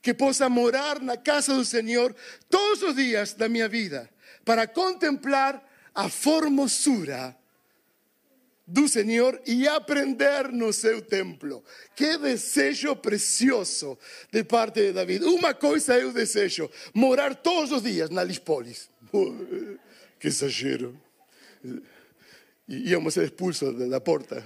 que 0.00 0.14
possa 0.14 0.48
morar 0.48 1.00
na 1.00 1.18
casa 1.18 1.54
do 1.54 1.64
Senhor 1.64 2.16
todos 2.48 2.82
os 2.82 2.96
dias 2.96 3.34
da 3.34 3.48
minha 3.48 3.68
vida, 3.68 4.08
para 4.44 4.66
contemplar 4.66 5.62
a 5.94 6.08
formosura 6.08 7.36
do 8.68 8.86
Senhor 8.86 9.40
e 9.46 9.66
aprender 9.66 10.52
no 10.52 10.72
seu 10.72 11.00
templo. 11.00 11.64
Que 11.96 12.18
desejo 12.18 12.94
precioso 12.96 13.98
de 14.30 14.44
parte 14.44 14.80
de 14.80 14.92
David. 14.92 15.24
Uma 15.24 15.54
coisa 15.54 15.98
eu 15.98 16.12
desejo: 16.12 16.70
morar 16.92 17.34
todos 17.34 17.72
os 17.72 17.82
dias 17.82 18.10
na 18.10 18.22
Lispolis. 18.22 18.90
Que 20.20 20.26
exagero. 20.26 21.00
Íamos 22.68 23.14
ser 23.14 23.26
expulsos 23.26 23.88
da 23.88 24.00
porta. 24.00 24.44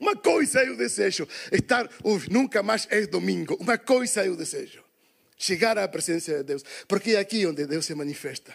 Uma 0.00 0.16
coisa 0.16 0.64
eu 0.64 0.76
desejo: 0.76 1.28
estar, 1.52 1.88
uf, 2.02 2.28
nunca 2.28 2.60
mais 2.60 2.88
é 2.90 3.06
domingo. 3.06 3.56
Uma 3.60 3.78
coisa 3.78 4.26
eu 4.26 4.34
desejo: 4.34 4.82
chegar 5.36 5.78
à 5.78 5.86
presença 5.86 6.38
de 6.38 6.42
Deus, 6.42 6.64
porque 6.88 7.12
é 7.12 7.20
aqui 7.20 7.46
onde 7.46 7.66
Deus 7.66 7.86
se 7.86 7.94
manifesta. 7.94 8.52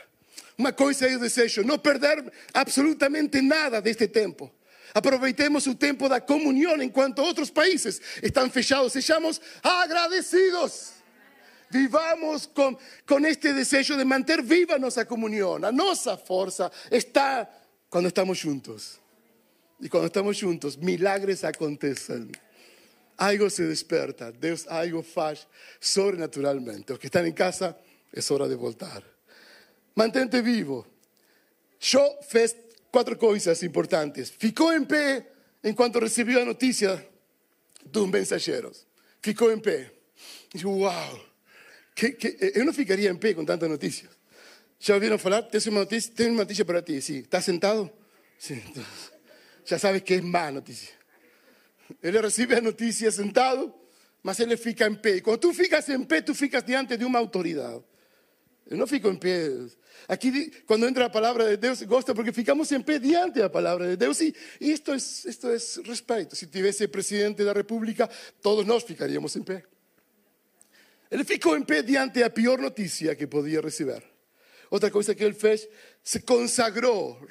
Uma 0.58 0.72
coisa 0.72 1.08
eu 1.08 1.20
desejo: 1.20 1.64
não 1.64 1.78
perder 1.78 2.24
absolutamente 2.54 3.42
nada 3.42 3.82
deste 3.82 4.08
tempo. 4.08 4.52
Aproveitemos 4.94 5.66
o 5.66 5.74
tempo 5.74 6.08
da 6.08 6.22
comunhão 6.22 6.82
enquanto 6.82 7.20
outros 7.20 7.50
países 7.50 8.00
estão 8.22 8.50
fechados. 8.50 8.94
Sejamos 8.94 9.42
agradecidos. 9.64 10.94
Vivamos 11.72 12.46
com, 12.46 12.78
com 13.08 13.26
este 13.26 13.52
desejo 13.52 13.98
de 13.98 14.06
manter 14.06 14.44
viva 14.44 14.78
nossa 14.78 15.04
comunhão. 15.06 15.56
A 15.66 15.72
nossa 15.72 16.16
força 16.16 16.72
está 16.92 17.50
quando 17.90 18.08
estamos 18.10 18.38
juntos. 18.38 19.02
E 19.82 19.90
quando 19.90 20.06
estamos 20.06 20.38
juntos, 20.38 20.76
milagres 20.76 21.44
acontecem. 21.44 22.30
Algo 23.18 23.50
se 23.50 23.68
desperta, 23.68 24.32
Deus 24.32 24.68
algo 24.68 25.02
faz 25.02 25.48
sobrenaturalmente. 25.80 26.94
Os 26.94 27.00
que 27.00 27.08
estão 27.08 27.26
em 27.26 27.34
casa, 27.34 27.76
é 28.14 28.34
hora 28.34 28.48
de 28.48 28.56
voltar. 28.56 29.13
Mantente 29.96 30.42
vivo. 30.42 30.86
Jó 31.80 32.20
fez 32.22 32.56
quatro 32.92 33.18
coisas 33.18 33.62
importantes. 33.64 34.32
Ficou 34.38 34.74
em 34.74 34.86
pé 34.86 35.28
enquanto 35.64 36.00
recebeu 36.00 36.42
a 36.42 36.46
notícia 36.46 37.10
dos 37.86 38.10
mensageiros. 38.10 38.88
Ficou 39.22 39.52
em 39.52 39.60
pé. 39.60 39.92
Digo, 40.54 40.78
uau, 40.78 41.20
que, 41.96 42.12
que, 42.12 42.38
eu 42.56 42.66
não 42.66 42.74
ficaria 42.74 43.10
em 43.10 43.16
pé 43.16 43.34
com 43.34 43.46
tanta 43.46 43.68
notícia. 43.68 44.10
Já 44.80 44.96
ouviram 44.96 45.18
falar? 45.18 45.44
Tem 45.44 45.62
uma 45.68 45.82
notícia, 45.82 46.12
tem 46.14 46.30
uma 46.30 46.44
notícia 46.44 46.66
para 46.66 46.82
ti. 46.82 47.02
Sim. 47.02 47.20
¿Estás 47.20 47.46
sentado? 47.46 47.90
Sim. 48.38 48.62
Já 49.66 49.80
sabes 49.80 50.02
que 50.02 50.16
é 50.16 50.22
má 50.22 50.52
notícia. 50.52 50.94
Ele 52.02 52.20
recebe 52.20 52.56
a 52.56 52.62
notícia 52.62 53.12
sentado, 53.12 53.74
mas 54.22 54.40
ele 54.40 54.58
fica 54.58 54.88
em 54.88 54.96
pé. 54.96 55.18
E 55.18 55.22
quando 55.22 55.40
tu 55.40 55.54
ficas 55.54 55.88
em 55.90 56.04
pé, 56.04 56.22
tu 56.22 56.34
ficas 56.36 56.64
diante 56.64 56.98
de 56.98 57.06
uma 57.06 57.20
autoridade. 57.20 57.84
Não 58.72 58.88
fico 58.88 59.10
em 59.10 59.16
pé. 59.16 59.50
Aqui, 60.08 60.52
quando 60.66 60.88
entra 60.88 61.06
a 61.06 61.10
palavra 61.10 61.50
de 61.50 61.58
Deus, 61.58 61.82
gosta 61.84 62.16
porque 62.16 62.32
ficamos 62.32 62.72
em 62.72 62.82
pé 62.82 62.98
diante 62.98 63.40
da 63.40 63.50
palavra 63.50 63.90
de 63.90 63.98
Deus. 63.98 64.20
E, 64.22 64.34
isto, 64.60 64.92
é, 64.92 64.96
isto 64.96 65.48
é 65.48 65.58
respeito. 65.86 66.36
Se 66.36 66.48
tivesse 66.48 66.88
presidente 66.88 67.44
da 67.44 67.54
República, 67.54 68.10
todos 68.42 68.66
nós 68.66 68.84
ficaríamos 68.84 69.36
em 69.36 69.44
pé. 69.44 69.64
Ele 71.12 71.24
ficou 71.24 71.56
em 71.58 71.64
pé 71.64 71.84
diante 71.84 72.20
da 72.20 72.30
pior 72.30 72.58
notícia 72.58 73.16
que 73.16 73.28
podia 73.28 73.62
receber. 73.62 74.02
Outra 74.72 74.90
coisa 74.90 75.14
que 75.14 75.24
ele 75.24 75.36
fez, 75.36 75.68
se 76.04 76.22
consagrou, 76.22 77.22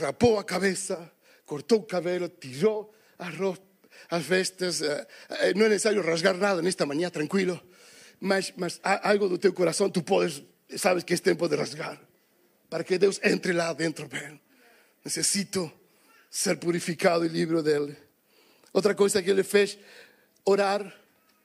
rapou 0.00 0.38
a 0.38 0.44
cabeça, 0.44 1.10
cortou 1.44 1.78
o 1.78 1.84
cabelo, 1.84 2.28
tirou 2.28 2.92
as, 3.18 3.34
as 4.10 4.24
vestes. 4.24 4.80
Não 5.54 5.66
é 5.66 5.68
necessário 5.68 6.02
rasgar 6.02 6.36
nada 6.36 6.60
nesta 6.60 6.84
manhã, 6.84 7.08
tranquilo. 7.10 7.60
Mas, 8.18 8.52
mas 8.56 8.80
algo 8.82 9.28
do 9.28 9.38
teu 9.38 9.52
coração 9.52 9.88
tu 9.88 10.02
podes, 10.02 10.42
sabes 10.76 11.04
que 11.04 11.14
é 11.14 11.16
tempo 11.16 11.48
de 11.48 11.56
rasgar. 11.56 12.00
Para 12.68 12.84
que 12.84 12.98
Deus 12.98 13.20
entre 13.22 13.52
lá 13.52 13.72
dentro 13.72 14.06
bem. 14.08 14.40
Necessito 15.04 15.70
ser 16.30 16.58
purificado 16.58 17.24
e 17.24 17.28
livre 17.28 17.62
dele. 17.62 17.96
Outra 18.72 18.94
coisa 18.94 19.22
que 19.22 19.30
ele 19.30 19.42
fez, 19.42 19.78
orar, 20.44 20.94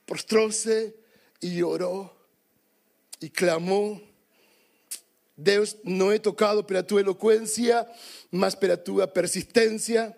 prostrou-se 0.05 0.93
e 1.41 1.63
orou 1.63 2.15
e 3.19 3.29
clamou 3.29 4.01
Deus 5.37 5.75
não 5.83 6.11
é 6.11 6.19
tocado 6.19 6.63
pela 6.63 6.81
tua 6.81 7.01
eloquência, 7.01 7.85
mas 8.31 8.55
pela 8.55 8.77
tua 8.77 9.07
persistência. 9.07 10.15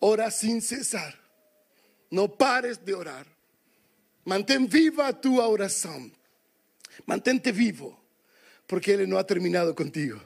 Ora 0.00 0.30
sem 0.30 0.60
cessar. 0.60 1.18
Não 2.10 2.28
pares 2.28 2.78
de 2.78 2.94
orar. 2.94 3.26
Mantém 4.24 4.66
viva 4.66 5.12
tua 5.12 5.46
oração. 5.48 6.10
Mantente 7.06 7.52
vivo, 7.52 7.98
porque 8.66 8.90
Ele 8.90 9.06
não 9.06 9.18
ha 9.18 9.24
terminado 9.24 9.74
contigo. 9.74 10.20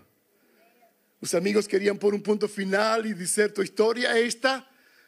Os 1.20 1.35
amigos 1.35 1.66
queriam 1.66 1.96
pôr 1.96 2.14
um 2.14 2.20
ponto 2.20 2.48
final 2.48 3.05
e 3.05 3.12
dizer: 3.14 3.53
tua 3.53 3.64
história 3.64 4.09
é 4.09 4.24
esta, 4.24 4.64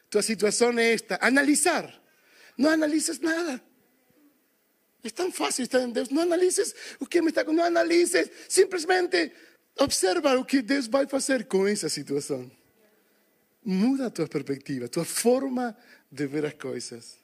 tua 0.08 0.22
situação 0.22 0.76
é 0.78 0.92
esta. 0.92 1.18
Analisar. 1.20 2.00
Não 2.56 2.70
analises 2.70 3.20
nada. 3.20 3.62
Es 5.02 5.14
tan 5.14 5.32
fácil 5.32 5.64
estar 5.64 5.80
en 5.80 5.92
Dios. 5.92 6.10
No 6.10 6.20
analices 6.20 6.74
o 6.98 7.06
que 7.06 7.22
me 7.22 7.28
está 7.28 7.44
No 7.44 7.62
analices. 7.62 8.30
Simplesmente 8.48 9.32
observa 9.78 10.38
o 10.38 10.44
que 10.44 10.62
Deus 10.62 10.88
vai 10.88 11.06
fazer 11.06 11.46
com 11.46 11.66
essa 11.66 11.88
situação. 11.88 12.50
Muda 13.64 14.06
a 14.06 14.10
tua 14.10 14.26
perspectiva, 14.26 14.88
tua 14.88 15.04
forma 15.04 15.76
de 16.10 16.26
ver 16.26 16.44
as 16.44 16.54
coisas. 16.54 17.19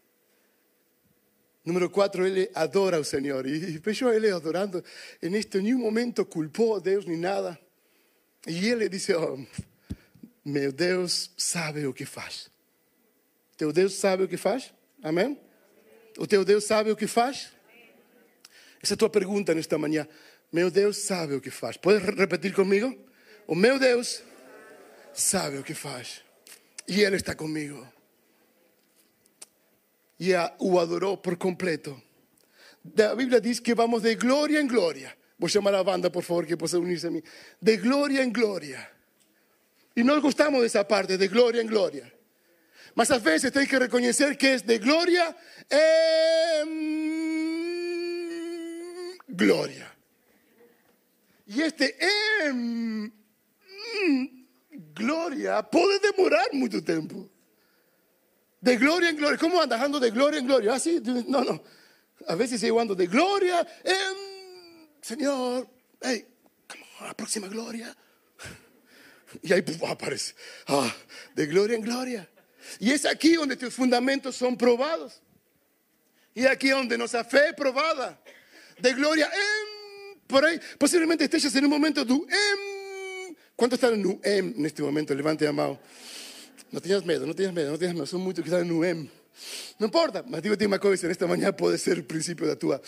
Número 1.67 1.91
quatro, 1.91 2.25
ele 2.25 2.49
adora 2.55 2.97
ao 2.97 3.03
Senhor. 3.03 3.45
E 3.45 3.59
vejo 3.79 4.09
ele 4.09 4.31
adorando. 4.31 4.85
En 5.21 5.35
este 5.35 5.61
nenhum 5.61 5.81
momento 5.81 6.25
culpou 6.25 6.77
a 6.77 6.79
Deus 6.79 7.05
nem 7.05 7.19
nada. 7.19 7.59
E 8.47 8.69
ele 8.69 8.89
disse: 8.89 9.13
oh, 9.13 9.45
Meu 10.45 10.71
Deus 10.71 11.33
sabe 11.37 11.85
o 11.85 11.93
que 11.93 12.07
faz. 12.07 12.49
Teu 13.57 13.73
Deus 13.73 13.95
sabe 13.95 14.23
o 14.23 14.29
que 14.29 14.37
faz? 14.37 14.73
Amém? 15.03 15.41
O 16.17 16.27
teu 16.27 16.45
Deus 16.45 16.65
sabe 16.65 16.93
o 16.93 16.97
que 16.97 17.09
faz? 17.09 17.51
Essa 18.81 18.93
é 18.93 18.95
a 18.95 18.99
tua 18.99 19.11
pergunta 19.11 19.53
nesta 19.53 19.77
manhã. 19.77 20.07
Meu 20.53 20.71
Deus 20.71 20.99
sabe 20.99 21.35
o 21.35 21.41
que 21.41 21.51
faz. 21.51 21.77
Podes 21.77 22.01
repetir 22.17 22.55
comigo? 22.55 22.97
O 23.45 23.57
meu 23.57 23.77
Deus 23.77 24.23
sabe 25.13 25.59
o 25.59 25.65
que 25.65 25.75
faz. 25.75 26.23
E 26.87 27.03
Ele 27.03 27.17
está 27.17 27.35
comigo. 27.35 27.96
E 30.19 30.33
o 30.59 30.79
adorou 30.79 31.17
por 31.19 31.37
completo. 31.37 32.01
A 33.11 33.15
Bíblia 33.15 33.41
diz 33.41 33.61
que 33.61 33.75
vamos 33.75 34.03
de 34.03 34.15
glória 34.15 34.61
em 34.61 34.67
glória. 34.67 35.17
Vou 35.39 35.49
chamar 35.49 35.75
a 35.75 35.85
banda, 35.85 36.11
por 36.11 36.23
favor, 36.23 36.47
que 36.47 36.57
possa 36.57 36.79
unir-se 36.79 37.07
a 37.07 37.11
mim. 37.11 37.23
De 37.61 37.77
glória 37.77 38.23
em 38.23 38.33
glória. 38.33 38.89
E 39.95 40.03
nós 40.03 40.21
gostamos 40.23 40.63
dessa 40.63 40.85
parte, 40.85 41.17
de 41.17 41.29
glória 41.29 41.61
em 41.61 41.67
glória. 41.67 42.13
Mas 42.95 43.11
às 43.11 43.23
vezes 43.23 43.51
tem 43.51 43.67
que 43.67 43.79
reconhecer 43.79 44.37
que 44.37 44.47
é 44.47 44.57
de 44.57 44.79
glória 44.79 45.37
em 45.71 47.07
gloria. 49.29 49.97
Y 51.47 51.63
este 51.63 51.95
em, 52.01 53.13
gloria 54.95 55.63
puede 55.63 56.01
demorar 56.01 56.49
mucho 56.53 56.83
tiempo. 56.83 57.31
De 58.61 58.77
gloria 58.77 59.11
en 59.11 59.17
gloria. 59.17 59.39
¿Cómo 59.39 59.61
andas 59.61 59.79
andando 59.79 60.01
de 60.01 60.11
gloria 60.11 60.41
en 60.41 60.47
gloria? 60.47 60.75
Así, 60.75 61.03
ah, 61.05 61.23
no, 61.27 61.45
no. 61.45 61.63
A 62.29 62.35
veces 62.35 62.61
sigo 62.61 62.81
andando 62.81 62.95
de 62.95 63.07
gloria 63.07 63.67
en 63.85 64.97
Señor. 65.01 65.69
Hey, 66.01 66.27
la 67.01 67.15
próxima 67.15 67.49
gloria. 67.49 67.97
Y 69.43 69.53
ahí 69.53 69.65
aparece. 69.89 70.35
Ah, 70.67 70.95
de 71.35 71.47
gloria 71.47 71.77
en 71.77 71.83
gloria. 71.83 72.29
Y 72.81 72.91
es 72.91 73.05
aquí 73.05 73.35
donde 73.35 73.57
tus 73.57 73.75
fundamentos 73.75 74.37
son 74.37 74.57
probados. 74.57 75.21
Y 76.35 76.47
aquí 76.47 76.71
donde 76.71 76.99
nuestra 76.99 77.25
fe 77.25 77.49
es 77.49 77.55
probada 77.55 78.21
de 78.79 78.93
gloria 78.93 79.27
em, 79.27 80.19
por 80.27 80.45
ahí. 80.45 80.61
Posiblemente 80.79 81.25
estés 81.25 81.55
en 81.55 81.65
un 81.65 81.71
momento 81.71 82.05
do 82.05 82.27
em. 82.29 83.35
¿Cuántos 83.55 83.79
están 83.79 84.01
no 84.03 84.21
em 84.23 84.55
en 84.57 84.67
este 84.67 84.83
momento? 84.83 85.15
Levante 85.15 85.47
a 85.47 85.53
mão. 85.53 85.79
Não 86.73 86.81
tenhas 86.81 87.03
medo, 87.03 87.27
não 87.27 87.35
tenhas 87.35 87.53
medo, 87.53 87.71
não 87.71 87.79
tenhas 87.79 87.95
medo. 87.95 88.07
São 88.07 88.19
muitos 88.19 88.43
que 88.43 88.49
estão 88.49 88.65
no 88.65 88.85
em. 88.85 89.11
Não 89.79 89.89
importa, 89.89 90.25
mas 90.27 90.43
digo-te 90.43 90.67
uma 90.67 90.79
coisa: 90.79 91.09
nesta 91.09 91.27
manhã 91.27 91.53
pode 91.53 91.79
ser 91.79 91.99
o 91.99 92.05
princípio 92.05 92.47
da 92.47 92.57
tua 92.57 92.81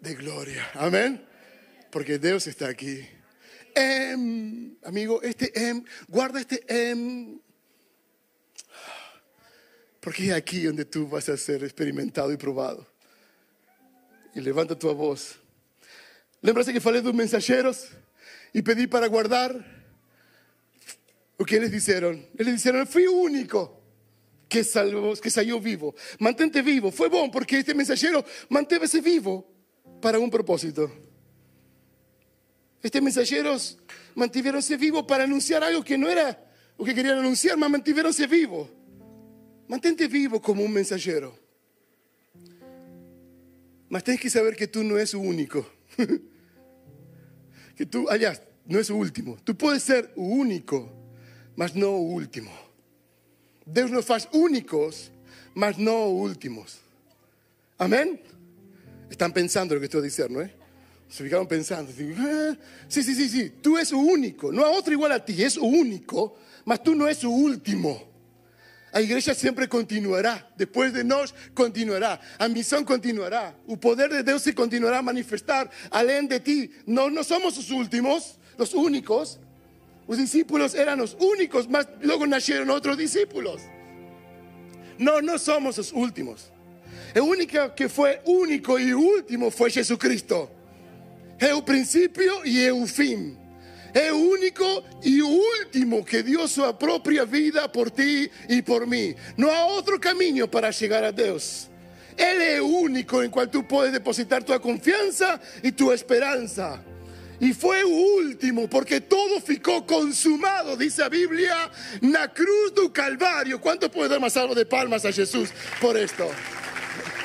de 0.00 0.14
glória. 0.14 0.66
Amém? 0.74 1.20
Porque 1.90 2.18
Deus 2.18 2.46
está 2.46 2.68
aqui. 2.68 3.06
Em, 3.76 4.76
amigo, 4.84 5.20
este 5.22 5.52
em, 5.56 5.84
guarda 6.08 6.40
este 6.40 6.64
em. 6.68 7.40
Porque 10.00 10.30
é 10.30 10.34
aqui 10.34 10.68
onde 10.68 10.84
tu 10.84 11.06
vas 11.06 11.28
a 11.28 11.36
ser 11.36 11.62
experimentado 11.62 12.32
e 12.32 12.36
provado 12.36 12.86
e 14.34 14.40
levanta 14.40 14.74
tua 14.74 14.92
voz. 14.92 15.36
Lembra-se 16.42 16.72
que 16.72 16.80
falei 16.80 17.00
dos 17.00 17.14
mensageiros 17.14 17.88
e 18.52 18.62
pedi 18.62 18.86
para 18.86 19.08
guardar 19.08 19.50
eles 21.50 21.70
disseram? 21.70 22.22
Eles 22.38 22.54
disseram: 22.54 22.78
Eu 22.80 22.86
fui 22.86 23.06
único 23.08 23.80
que, 24.48 24.62
que 25.22 25.30
saiu 25.30 25.60
vivo. 25.60 25.94
Mantente 26.18 26.62
vivo. 26.62 26.90
Foi 26.90 27.08
bom 27.08 27.30
porque 27.30 27.56
este 27.56 27.74
mensageiro 27.74 28.24
manteve-se 28.48 29.00
vivo. 29.00 29.54
para 30.04 30.18
un 30.18 30.30
propósito. 30.30 30.92
Estos 32.82 33.00
mensajeros 33.00 33.78
mantuvieronse 34.14 34.76
vivos 34.76 35.04
para 35.06 35.24
anunciar 35.24 35.64
algo 35.64 35.82
que 35.82 35.96
no 35.96 36.10
era 36.10 36.38
lo 36.76 36.84
que 36.84 36.94
querían 36.94 37.20
anunciar, 37.20 37.56
mas 37.56 37.70
mantuvieronse 37.70 38.26
vivos. 38.26 38.68
Mantente 39.66 40.06
vivo 40.06 40.42
como 40.42 40.62
un 40.62 40.70
mensajero. 40.70 41.38
Mas 43.88 44.04
tienes 44.04 44.20
que 44.20 44.28
saber 44.28 44.54
que 44.54 44.66
tú 44.66 44.84
no 44.84 44.98
es 44.98 45.14
único. 45.14 45.66
que 47.74 47.86
tú, 47.86 48.06
allá, 48.10 48.38
no 48.66 48.78
es 48.78 48.90
último. 48.90 49.38
Tú 49.42 49.56
puedes 49.56 49.82
ser 49.82 50.12
único, 50.16 50.92
mas 51.56 51.74
no 51.74 51.96
último. 51.96 52.50
Dios 53.66 53.90
nos 53.90 54.10
hace 54.10 54.28
únicos, 54.32 55.10
mas 55.54 55.78
no 55.78 56.08
últimos. 56.08 56.78
Amén. 57.78 58.20
Están 59.10 59.32
pensando 59.32 59.74
lo 59.74 59.80
que 59.80 59.86
estoy 59.86 60.02
diciendo, 60.02 60.42
¿no? 60.42 60.50
Se 61.08 61.22
ficaron 61.22 61.46
pensando. 61.46 61.92
Ah, 62.18 62.56
sí, 62.88 63.02
sí, 63.02 63.14
sí, 63.14 63.28
sí. 63.28 63.50
Tú 63.62 63.78
es 63.78 63.92
único. 63.92 64.50
No 64.50 64.66
hay 64.66 64.76
otro 64.76 64.92
igual 64.92 65.12
a 65.12 65.24
ti. 65.24 65.42
Es 65.42 65.56
único, 65.56 66.36
mas 66.64 66.82
tú 66.82 66.94
no 66.94 67.06
es 67.08 67.22
último. 67.22 68.02
A 68.92 69.00
igreja 69.00 69.34
sempre 69.34 69.68
continuará. 69.68 70.48
Depois 70.56 70.92
de 70.92 71.04
nós, 71.04 71.34
continuará. 71.54 72.20
A 72.38 72.48
missão 72.48 72.84
continuará. 72.84 73.54
O 73.66 73.76
poder 73.76 74.08
de 74.08 74.22
Deus 74.22 74.42
se 74.42 74.52
continuará 74.52 74.98
a 74.98 75.02
manifestar 75.02 75.70
além 75.90 76.26
de 76.26 76.40
ti. 76.40 76.70
Nós 76.86 77.12
não 77.12 77.22
somos 77.22 77.58
os 77.58 77.70
últimos, 77.70 78.38
os 78.58 78.72
únicos. 78.72 79.38
Os 80.06 80.18
discípulos 80.18 80.74
eram 80.74 81.02
os 81.02 81.16
únicos, 81.18 81.66
mas 81.66 81.86
logo 82.02 82.26
nasceram 82.26 82.72
outros 82.72 82.96
discípulos. 82.96 83.62
Nós 84.98 85.24
não 85.24 85.38
somos 85.38 85.78
os 85.78 85.92
últimos. 85.92 86.52
O 87.16 87.24
único 87.24 87.70
que 87.70 87.88
foi 87.88 88.18
único 88.26 88.78
e 88.78 88.94
último 88.94 89.50
foi 89.50 89.70
Jesucristo. 89.70 90.50
É 91.38 91.54
o 91.54 91.62
princípio 91.62 92.44
e 92.44 92.64
é 92.64 92.72
o 92.72 92.86
fim. 92.86 93.36
Es 93.94 94.10
único 94.12 94.82
y 95.02 95.20
último 95.20 96.04
que 96.04 96.22
dio 96.24 96.48
su 96.48 96.62
propia 96.76 97.24
vida 97.24 97.70
por 97.70 97.90
ti 97.90 98.28
y 98.48 98.62
por 98.62 98.86
mí. 98.86 99.14
No 99.36 99.48
hay 99.50 99.66
otro 99.70 100.00
camino 100.00 100.50
para 100.50 100.70
llegar 100.70 101.04
a 101.04 101.12
Dios. 101.12 101.68
Él 102.16 102.42
es 102.42 102.60
único 102.60 103.22
en 103.22 103.30
cual 103.30 103.50
tú 103.50 103.66
puedes 103.66 103.92
depositar 103.92 104.42
tu 104.42 104.58
confianza 104.60 105.40
y 105.62 105.72
tu 105.72 105.92
esperanza. 105.92 106.82
Y 107.44 107.52
fue 107.52 107.84
último 107.84 108.70
porque 108.70 109.02
todo 109.02 109.38
ficó 109.38 109.84
consumado, 109.84 110.78
dice 110.78 111.02
la 111.02 111.10
Biblia, 111.10 111.70
la 112.00 112.32
cruz 112.32 112.74
del 112.74 112.90
Calvario. 112.90 113.60
¿Cuánto 113.60 113.90
puede 113.90 114.08
dar 114.08 114.18
más 114.18 114.34
algo 114.38 114.54
de 114.54 114.64
palmas 114.64 115.04
a 115.04 115.12
Jesús 115.12 115.50
por 115.78 115.94
esto? 115.94 116.26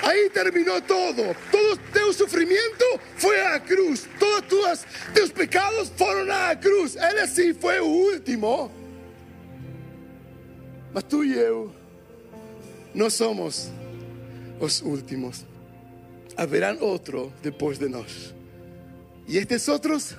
Ahí 0.04 0.30
terminó 0.34 0.84
todo. 0.84 1.24
Todo 1.50 1.78
tu 1.94 2.12
sufrimiento 2.12 2.84
fue 3.16 3.40
a 3.40 3.52
la 3.52 3.64
cruz. 3.64 4.08
Todos 4.20 4.86
tus, 5.14 5.32
pecados 5.32 5.90
fueron 5.96 6.30
a 6.32 6.50
la 6.50 6.60
cruz. 6.60 6.98
Él 6.98 7.26
sí 7.30 7.54
fue 7.54 7.80
último. 7.80 8.70
Mas 10.94 11.08
tú 11.08 11.24
y 11.24 11.34
yo 11.36 11.72
no 12.94 13.10
somos 13.10 13.70
los 14.60 14.82
últimos. 14.82 15.46
Habrán 16.36 16.78
otro 16.82 17.32
después 17.42 17.80
de 17.80 17.90
nosotros. 17.90 18.39
Y 19.30 19.38
estos 19.38 19.70
otros 19.70 20.16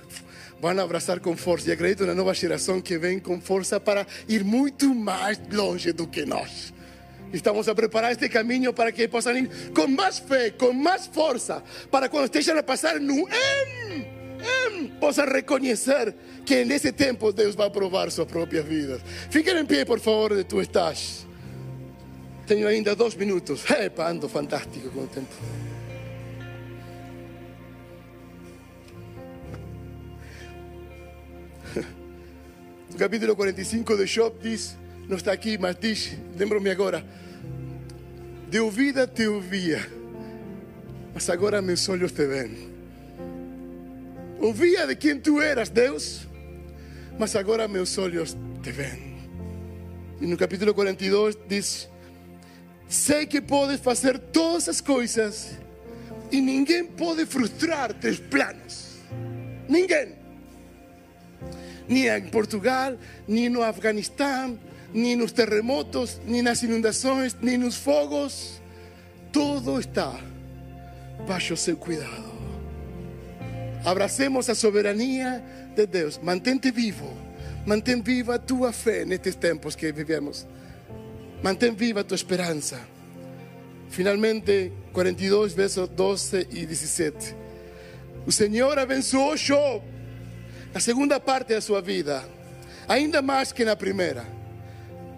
van 0.62 0.78
a 0.78 0.82
abrazar 0.82 1.20
con 1.20 1.36
fuerza. 1.36 1.70
Y 1.70 1.72
acredito 1.72 2.04
una 2.04 2.14
nueva 2.14 2.32
generación 2.32 2.80
que 2.80 2.96
ven 2.96 3.18
con 3.18 3.42
fuerza 3.42 3.82
para 3.82 4.06
ir 4.28 4.44
mucho 4.44 4.94
más 4.94 5.40
longe 5.50 5.92
do 5.92 6.08
que 6.08 6.24
nosotros. 6.24 6.72
Estamos 7.32 7.66
a 7.66 7.74
preparar 7.74 8.12
este 8.12 8.28
camino 8.28 8.72
para 8.72 8.92
que 8.92 9.08
puedan 9.08 9.36
ir 9.36 9.72
con 9.72 9.94
más 9.94 10.20
fe, 10.20 10.54
con 10.56 10.80
más 10.80 11.08
fuerza, 11.08 11.62
para 11.90 12.08
cuando 12.08 12.26
estén 12.32 12.58
a 12.58 12.62
pasar 12.66 13.00
no 13.00 13.14
em, 13.14 14.02
em, 14.82 14.98
puedan 14.98 15.28
reconocer 15.28 16.14
que 16.44 16.62
en 16.62 16.72
ese 16.72 16.92
tiempo 16.92 17.32
Dios 17.32 17.56
va 17.58 17.66
a 17.66 17.72
probar 17.72 18.10
sus 18.10 18.26
propias 18.26 18.68
vidas. 18.68 19.00
Fiquen 19.30 19.58
en 19.58 19.66
pie, 19.66 19.86
por 19.86 20.00
favor, 20.00 20.34
de 20.34 20.44
tu 20.44 20.60
estás. 20.60 21.24
Tengo 22.46 22.66
ainda 22.66 22.96
dos 22.96 23.16
minutos. 23.16 23.64
Epa, 23.78 24.08
ando 24.08 24.28
fantástico 24.28 24.90
con 24.90 25.04
el 25.04 25.08
tiempo. 25.08 25.34
Capítulo 33.00 33.34
45 33.34 33.96
de 33.96 34.04
Job 34.04 34.36
dice 34.42 34.76
não 35.08 35.16
está 35.16 35.32
aqui, 35.32 35.56
mas 35.56 35.74
diz, 35.80 36.18
lembro-me 36.36 36.68
agora, 36.68 37.02
de 38.50 38.60
ouvida 38.60 39.06
te 39.06 39.26
ouvia, 39.26 39.90
mas 41.14 41.30
agora 41.30 41.62
meus 41.62 41.88
olhos 41.88 42.12
te 42.12 42.26
veem. 42.26 42.70
Ouvia 44.38 44.86
de 44.86 44.94
quem 44.96 45.18
tu 45.18 45.40
eras, 45.40 45.70
Deus, 45.70 46.28
mas 47.18 47.34
agora 47.34 47.66
meus 47.66 47.96
olhos 47.96 48.36
te 48.62 48.70
veem. 48.70 49.16
E 50.20 50.26
no 50.26 50.36
capítulo 50.36 50.74
42 50.74 51.38
diz: 51.48 51.88
Sei 52.86 53.24
que 53.24 53.40
podes 53.40 53.80
fazer 53.80 54.18
todas 54.18 54.68
as 54.68 54.82
coisas 54.82 55.58
e 56.30 56.38
ninguém 56.38 56.84
pode 56.84 57.24
frustrar 57.24 57.94
teus 57.94 58.20
planos. 58.20 58.98
Ninguém. 59.66 60.19
Ni 61.90 62.06
em 62.06 62.30
Portugal, 62.30 62.96
ni 63.26 63.48
no 63.48 63.64
Afeganistão, 63.64 64.56
ni 64.94 65.16
los 65.16 65.32
terremotos, 65.32 66.20
ni 66.24 66.40
las 66.40 66.62
inundaciones, 66.62 67.36
ni 67.42 67.56
los 67.56 67.76
fuegos. 67.76 68.60
Todo 69.32 69.80
está 69.80 70.12
bajo 71.26 71.56
su 71.56 71.76
cuidado. 71.76 72.30
Abracemos 73.84 74.46
la 74.46 74.54
soberanía 74.54 75.72
de 75.74 75.86
Dios. 75.86 76.20
Mantente 76.22 76.70
vivo. 76.70 77.12
Mantén 77.66 78.02
viva 78.02 78.38
tu 78.38 78.64
fe 78.72 79.02
en 79.02 79.12
estos 79.12 79.38
tiempos 79.38 79.76
que 79.76 79.92
vivimos. 79.92 80.46
Mantén 81.42 81.76
viva 81.76 82.04
tu 82.04 82.14
esperanza. 82.14 82.78
Finalmente, 83.90 84.72
42 84.92 85.56
versos 85.56 85.90
12 85.96 86.46
y 86.52 86.66
17. 86.66 87.34
El 88.26 88.32
Señor 88.32 88.78
abençoou 88.78 89.34
Job, 89.36 89.82
la 90.72 90.80
segunda 90.80 91.18
parte 91.18 91.54
de 91.54 91.60
su 91.60 91.80
vida, 91.82 92.24
ainda 92.86 93.22
más 93.22 93.52
que 93.52 93.62
en 93.62 93.68
la 93.68 93.76
primera. 93.76 94.24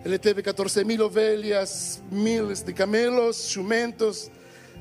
Ele 0.05 0.19
teve 0.19 0.43
14 0.43 0.85
mil 0.85 1.01
ovelhas, 1.03 2.03
mil 2.11 2.53
de 2.53 2.75
camelos, 2.75 3.49
jumentos. 3.49 4.31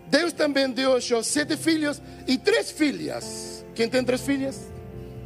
Deus 0.09 0.33
também 0.33 0.71
deu 0.71 0.95
a 0.95 1.23
sete 1.23 1.55
filhos 1.55 2.01
e 2.27 2.37
três 2.37 2.71
filhas. 2.71 3.63
Quem 3.75 3.87
tem 3.87 4.03
três 4.03 4.21
filhas? 4.21 4.71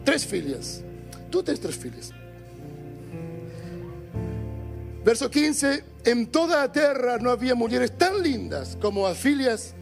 Três 0.03 0.23
filhas. 0.23 0.83
Tu 1.31 1.41
tens 1.41 1.59
três 1.59 1.75
filhas. 1.75 2.11
Verso 5.03 5.29
15: 5.29 5.83
Em 6.05 6.25
toda 6.25 6.63
a 6.63 6.67
terra 6.67 7.17
não 7.17 7.31
havia 7.31 7.55
mulheres 7.55 7.89
tão 7.91 8.19
lindas 8.19 8.77
como 8.81 9.05
as 9.05 9.17
filhas 9.17 9.73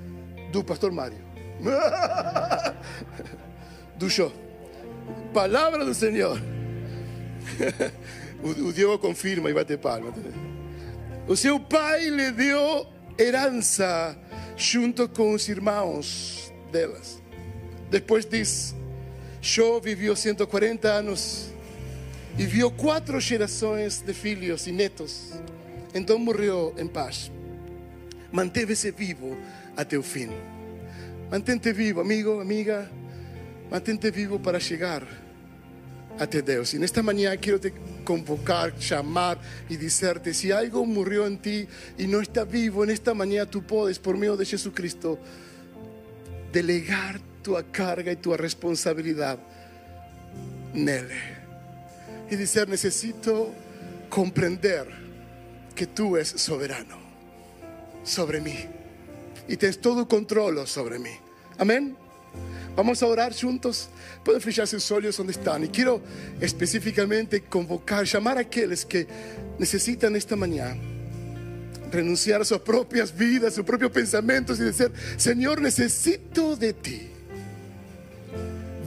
do 0.52 0.64
pastor 0.64 0.92
Mário. 0.92 1.18
do 3.98 4.10
show. 4.10 4.43
Palavra 5.34 5.86
do 5.86 5.94
Senhor. 5.94 6.40
O, 8.44 9.00
confirma 9.00 9.50
y 9.50 9.54
bate 9.54 9.78
palma. 9.78 10.12
O 11.30 11.36
seu 11.38 11.62
pai 11.62 12.10
le 12.10 12.34
dio 12.34 12.86
herança 13.18 14.18
junto 14.58 15.08
com 15.08 15.34
os 15.34 15.48
irmãos 15.48 16.52
delas. 16.70 17.22
Depois 17.90 18.26
diz: 18.26 18.76
Jó 19.42 19.80
viveu 19.80 20.14
140 20.14 20.90
anos 20.90 21.54
e 22.38 22.46
viu 22.46 22.70
quatro 22.70 23.20
gerações 23.22 24.02
de 24.02 24.14
filhos 24.14 24.68
e 24.68 24.74
netos. 24.74 25.32
Então 25.94 26.20
morreu 26.20 26.76
em 26.78 26.88
paz. 26.88 27.32
Manteve-se 28.30 28.92
vivo 28.92 29.38
até 29.78 29.98
o 29.98 30.04
fim. 30.04 30.30
Mantente 31.32 31.72
vivo, 31.72 32.02
amigo, 32.02 32.42
amiga. 32.42 32.92
Mantente 33.74 34.12
vivo 34.12 34.38
para 34.38 34.60
chegar 34.60 35.02
até 36.20 36.44
Deus. 36.44 36.76
E 36.76 36.78
nesta 36.78 37.02
manhã 37.02 37.36
quero 37.36 37.58
te 37.58 37.74
convocar, 38.06 38.72
chamar 38.80 39.40
e 39.68 39.76
dizer-te: 39.76 40.32
se 40.32 40.52
algo 40.52 40.86
morreu 40.86 41.28
em 41.28 41.36
ti 41.38 41.68
e 41.98 42.06
não 42.06 42.22
está 42.22 42.44
vivo, 42.44 42.86
nesta 42.86 43.16
manhã 43.16 43.48
tu 43.48 43.64
podes, 43.64 43.98
por 43.98 44.16
meio 44.16 44.38
de 44.38 44.46
Jesus 44.46 44.72
Cristo, 44.76 45.18
delegar 46.52 47.20
tua 47.42 47.64
carga 47.64 48.12
e 48.12 48.16
tua 48.16 48.38
responsabilidade 48.38 49.42
nele. 50.72 51.20
E 52.30 52.36
dizer: 52.36 52.68
necessito 52.68 53.56
compreender 54.08 54.86
que 55.76 55.88
tu 55.88 56.16
és 56.16 56.28
soberano 56.38 57.02
sobre 58.04 58.40
mim 58.40 58.70
e 59.50 59.58
tens 59.58 59.78
todo 59.78 60.02
o 60.02 60.06
controle 60.06 60.68
sobre 60.68 61.00
mim. 61.00 61.18
Amém? 61.58 62.03
Vamos 62.76 63.04
a 63.04 63.08
orar 63.08 63.34
juntos. 63.34 63.90
Pueden 64.24 64.42
fijar 64.42 64.68
sus 64.68 64.90
ojos 64.92 65.18
donde 65.18 65.34
están. 65.34 65.64
Y 65.64 65.68
quiero 65.68 66.02
específicamente 66.42 67.42
convocar, 67.42 68.06
llamar 68.06 68.38
a 68.38 68.42
aquellos 68.42 68.86
que 68.86 69.08
necesitan 69.60 70.16
esta 70.16 70.36
mañana 70.36 70.94
renunciar 71.94 72.42
a 72.42 72.46
sus 72.46 72.60
propias 72.60 73.16
vidas, 73.16 73.54
sus 73.54 73.64
propios 73.64 73.92
pensamientos 73.92 74.60
y 74.60 74.64
decir, 74.64 74.92
Señor, 75.16 75.62
necesito 75.62 76.56
de 76.56 76.74
ti. 76.74 77.10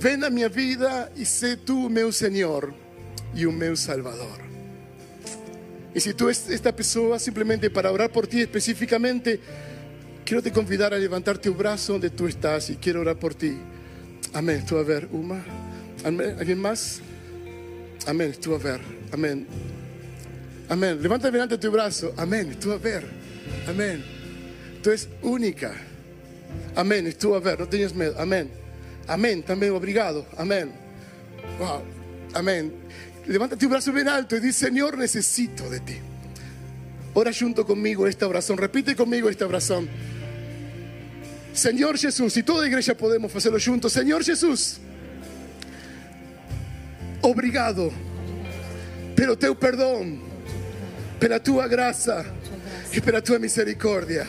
Ven 0.02 0.24
a 0.24 0.30
minha 0.30 0.48
vida 0.48 1.10
e 1.16 1.24
sé 1.24 1.56
tú 1.56 1.88
meu 1.88 2.12
Senhor 2.12 2.74
e 3.34 3.46
o 3.46 3.52
meu 3.52 3.76
Salvador. 3.76 4.44
Y 5.94 6.00
si 6.00 6.12
tú 6.12 6.28
es 6.28 6.50
esta 6.50 6.76
persona 6.76 7.18
simplemente 7.18 7.70
para 7.70 7.90
orar 7.90 8.10
por 8.12 8.26
ti 8.26 8.42
específicamente, 8.42 9.40
quiero 10.26 10.42
te 10.42 10.52
convidar 10.52 10.92
a 10.92 10.98
levantarte 10.98 11.48
un 11.48 11.56
brazo 11.56 11.94
donde 11.94 12.10
tú 12.10 12.26
estás 12.26 12.68
y 12.68 12.76
quiero 12.76 13.00
orar 13.00 13.16
por 13.16 13.34
ti. 13.34 13.56
Amén. 14.36 14.66
Tú 14.66 14.76
a 14.76 14.82
ver, 14.82 15.08
Uma. 15.12 15.42
Amén. 16.04 16.36
¿Alguien 16.38 16.58
más? 16.58 17.00
Amén. 18.06 18.34
Tú 18.38 18.54
a 18.54 18.58
ver. 18.58 18.82
Amén. 19.10 19.46
Amén. 20.68 21.00
Levanta 21.00 21.30
delante 21.30 21.56
tu 21.56 21.70
brazo. 21.70 22.12
Amén. 22.18 22.54
Tú 22.60 22.70
a 22.72 22.76
ver. 22.76 23.02
Amén. 23.66 24.04
Tú 24.82 24.90
es 24.90 25.08
única. 25.22 25.72
Amén. 26.74 27.14
Tú 27.18 27.34
a 27.34 27.40
ver. 27.40 27.58
No 27.58 27.66
tengas 27.66 27.94
miedo. 27.94 28.14
Amén. 28.18 28.50
Amén. 29.08 29.42
También 29.42 29.72
obrigado. 29.72 30.26
Amén. 30.36 30.70
Wow. 31.58 31.80
Amén. 32.34 32.74
Levanta 33.26 33.56
tu 33.56 33.70
brazo 33.70 33.90
bien 33.90 34.06
alto 34.06 34.36
y 34.36 34.40
dice, 34.40 34.66
Señor, 34.66 34.98
necesito 34.98 35.70
de 35.70 35.80
ti. 35.80 35.96
Ora 37.14 37.30
junto 37.32 37.64
conmigo 37.64 38.06
esta 38.06 38.28
oración. 38.28 38.58
Repite 38.58 38.94
conmigo 38.94 39.30
esta 39.30 39.46
oración. 39.46 39.88
Señor 41.56 41.96
Jesús, 41.96 42.36
y 42.36 42.42
toda 42.42 42.66
iglesia 42.66 42.94
podemos 42.94 43.34
hacerlo 43.34 43.58
juntos. 43.58 43.90
Señor 43.90 44.22
Jesús, 44.22 44.76
obrigado 47.22 47.90
pelo 49.16 49.38
teu 49.38 49.56
perdão, 49.56 50.20
pela 51.18 51.40
tua 51.40 51.66
graça 51.66 52.26
e 52.92 53.00
pela 53.00 53.22
tua 53.22 53.38
misericórdia. 53.38 54.26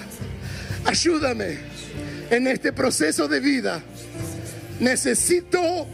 Ajuda-me 0.86 1.58
en 2.32 2.48
este 2.48 2.72
proceso 2.72 3.28
de 3.28 3.42
vida. 3.42 3.84
Necesito 4.80 5.86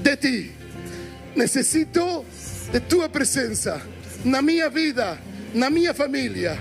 de 0.00 0.16
ti. 0.16 0.52
Necesito 1.34 2.24
de 2.72 2.78
tua 2.82 3.08
presença 3.08 3.82
na 4.24 4.40
minha 4.40 4.70
vida, 4.70 5.18
na 5.52 5.70
minha 5.70 5.92
família. 5.92 6.56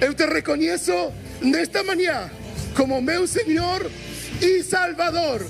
Eu 0.00 0.14
te 0.14 0.24
reconheço 0.24 1.12
nesta 1.42 1.82
manhã 1.82 2.30
como 2.76 3.00
meu 3.00 3.26
Senhor 3.26 3.90
e 4.40 4.62
Salvador 4.62 5.44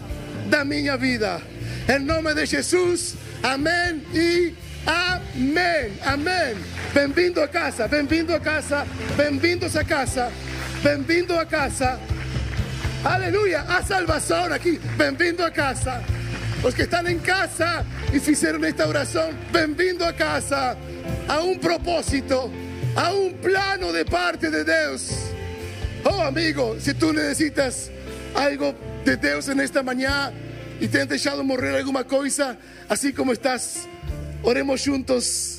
da 0.49 0.65
minha 0.65 0.97
vida. 0.97 1.43
Em 1.89 1.99
nome 1.99 2.33
de 2.35 2.47
Jesus, 2.47 3.17
amém 3.43 4.01
e 4.15 4.55
amém. 4.87 5.93
Amém. 6.05 6.57
Bem-vindo 6.95 7.43
a 7.43 7.49
casa, 7.49 7.89
bem-vindo 7.89 8.33
a 8.33 8.41
casa, 8.41 8.87
bem-vindos 9.17 9.77
a 9.77 9.85
casa, 9.85 10.33
bem-vindo 10.83 11.37
a 11.37 11.45
casa. 11.45 12.01
Aleluia, 13.05 13.61
a 13.63 13.83
salvação 13.83 14.45
aqui, 14.53 14.81
bem-vindo 14.97 15.45
a 15.45 15.51
casa. 15.51 16.03
Os 16.63 16.75
que 16.75 16.83
estão 16.83 17.07
em 17.07 17.19
casa 17.19 17.85
e 18.13 18.21
fizeram 18.21 18.65
esta 18.65 18.87
oração, 18.87 19.33
bem-vindo 19.51 20.05
a 20.05 20.13
casa. 20.13 20.77
A 21.29 21.41
um 21.41 21.59
propósito, 21.59 22.51
a 22.95 23.13
um 23.13 23.33
plano 23.33 23.93
de 23.93 24.05
parte 24.05 24.49
de 24.49 24.65
Deus. 24.65 25.36
Oh, 26.09 26.23
amigo, 26.23 26.77
si 26.79 26.95
tú 26.95 27.13
necesitas 27.13 27.91
algo 28.33 28.75
de 29.05 29.17
Dios 29.17 29.49
en 29.49 29.59
esta 29.59 29.83
mañana 29.83 30.33
y 30.81 30.87
te 30.87 31.01
han 31.01 31.09
dejado 31.09 31.43
morrer 31.43 31.75
alguna 31.75 32.05
cosa, 32.05 32.57
así 32.89 33.13
como 33.13 33.33
estás, 33.33 33.89
oremos 34.45 34.85
juntos. 34.87 35.59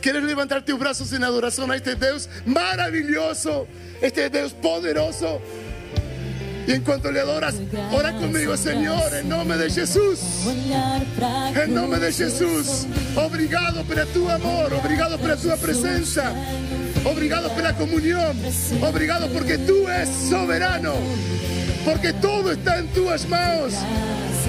¿Quieres 0.00 0.24
levantar 0.24 0.64
tus 0.64 0.78
brazos 0.78 1.12
en 1.12 1.22
adoración 1.22 1.70
a 1.70 1.76
este 1.76 1.94
Dios 1.94 2.28
maravilloso, 2.44 3.68
este 4.02 4.28
Dios 4.30 4.52
poderoso? 4.52 5.40
Y 6.66 6.72
en 6.72 6.82
cuanto 6.82 7.12
le 7.12 7.20
adoras, 7.20 7.54
ora 7.92 8.12
conmigo, 8.14 8.56
Señor, 8.56 9.14
en 9.14 9.28
nombre 9.28 9.58
de 9.58 9.70
Jesús. 9.70 10.18
En 11.54 11.72
nombre 11.72 12.00
de 12.00 12.12
Jesús. 12.12 12.86
Obrigado 13.14 13.84
por 13.84 14.04
tu 14.06 14.28
amor, 14.28 14.72
obrigado 14.74 15.18
por 15.18 15.36
tu 15.36 15.48
presencia. 15.58 16.32
Obrigado 17.04 17.52
por 17.52 17.62
la 17.62 17.74
comunión. 17.74 18.36
Obrigado 18.82 19.28
porque 19.28 19.58
tú 19.58 19.88
eres 19.88 20.08
soberano. 20.28 20.94
Porque 21.84 22.12
todo 22.14 22.52
está 22.52 22.78
en 22.78 22.88
tus 22.88 23.28
manos. 23.28 23.74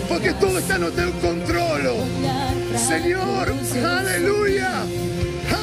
Porque 0.08 0.34
todo 0.34 0.58
está 0.58 0.76
en 0.76 0.84
tu 0.92 1.20
control. 1.20 1.82
Señor, 2.78 3.54
aleluya. 3.84 4.72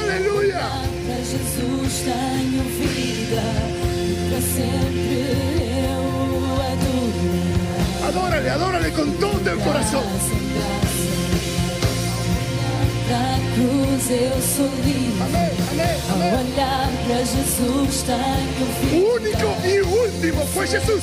Aleluya. 0.03 0.61
Adórale, 8.07 8.51
adórale 8.51 8.91
con 8.93 9.13
todo 9.19 9.39
tu 9.39 9.61
corazón. 9.61 10.05
Da 13.13 13.37
cruz 13.55 14.11
eu 14.11 14.41
sou 14.41 14.71
livre. 14.87 15.21
Amén, 15.21 15.51
amén, 15.71 15.97
Ao 16.09 16.17
amén. 16.17 16.35
olhar 16.35 16.89
para 17.07 17.19
Jesus 17.19 18.05
tenho 18.05 18.67
vida. 18.81 19.15
Único 19.17 19.49
y 19.69 19.81
último 19.83 20.47
fue 20.47 20.67
Jesús. 20.67 21.03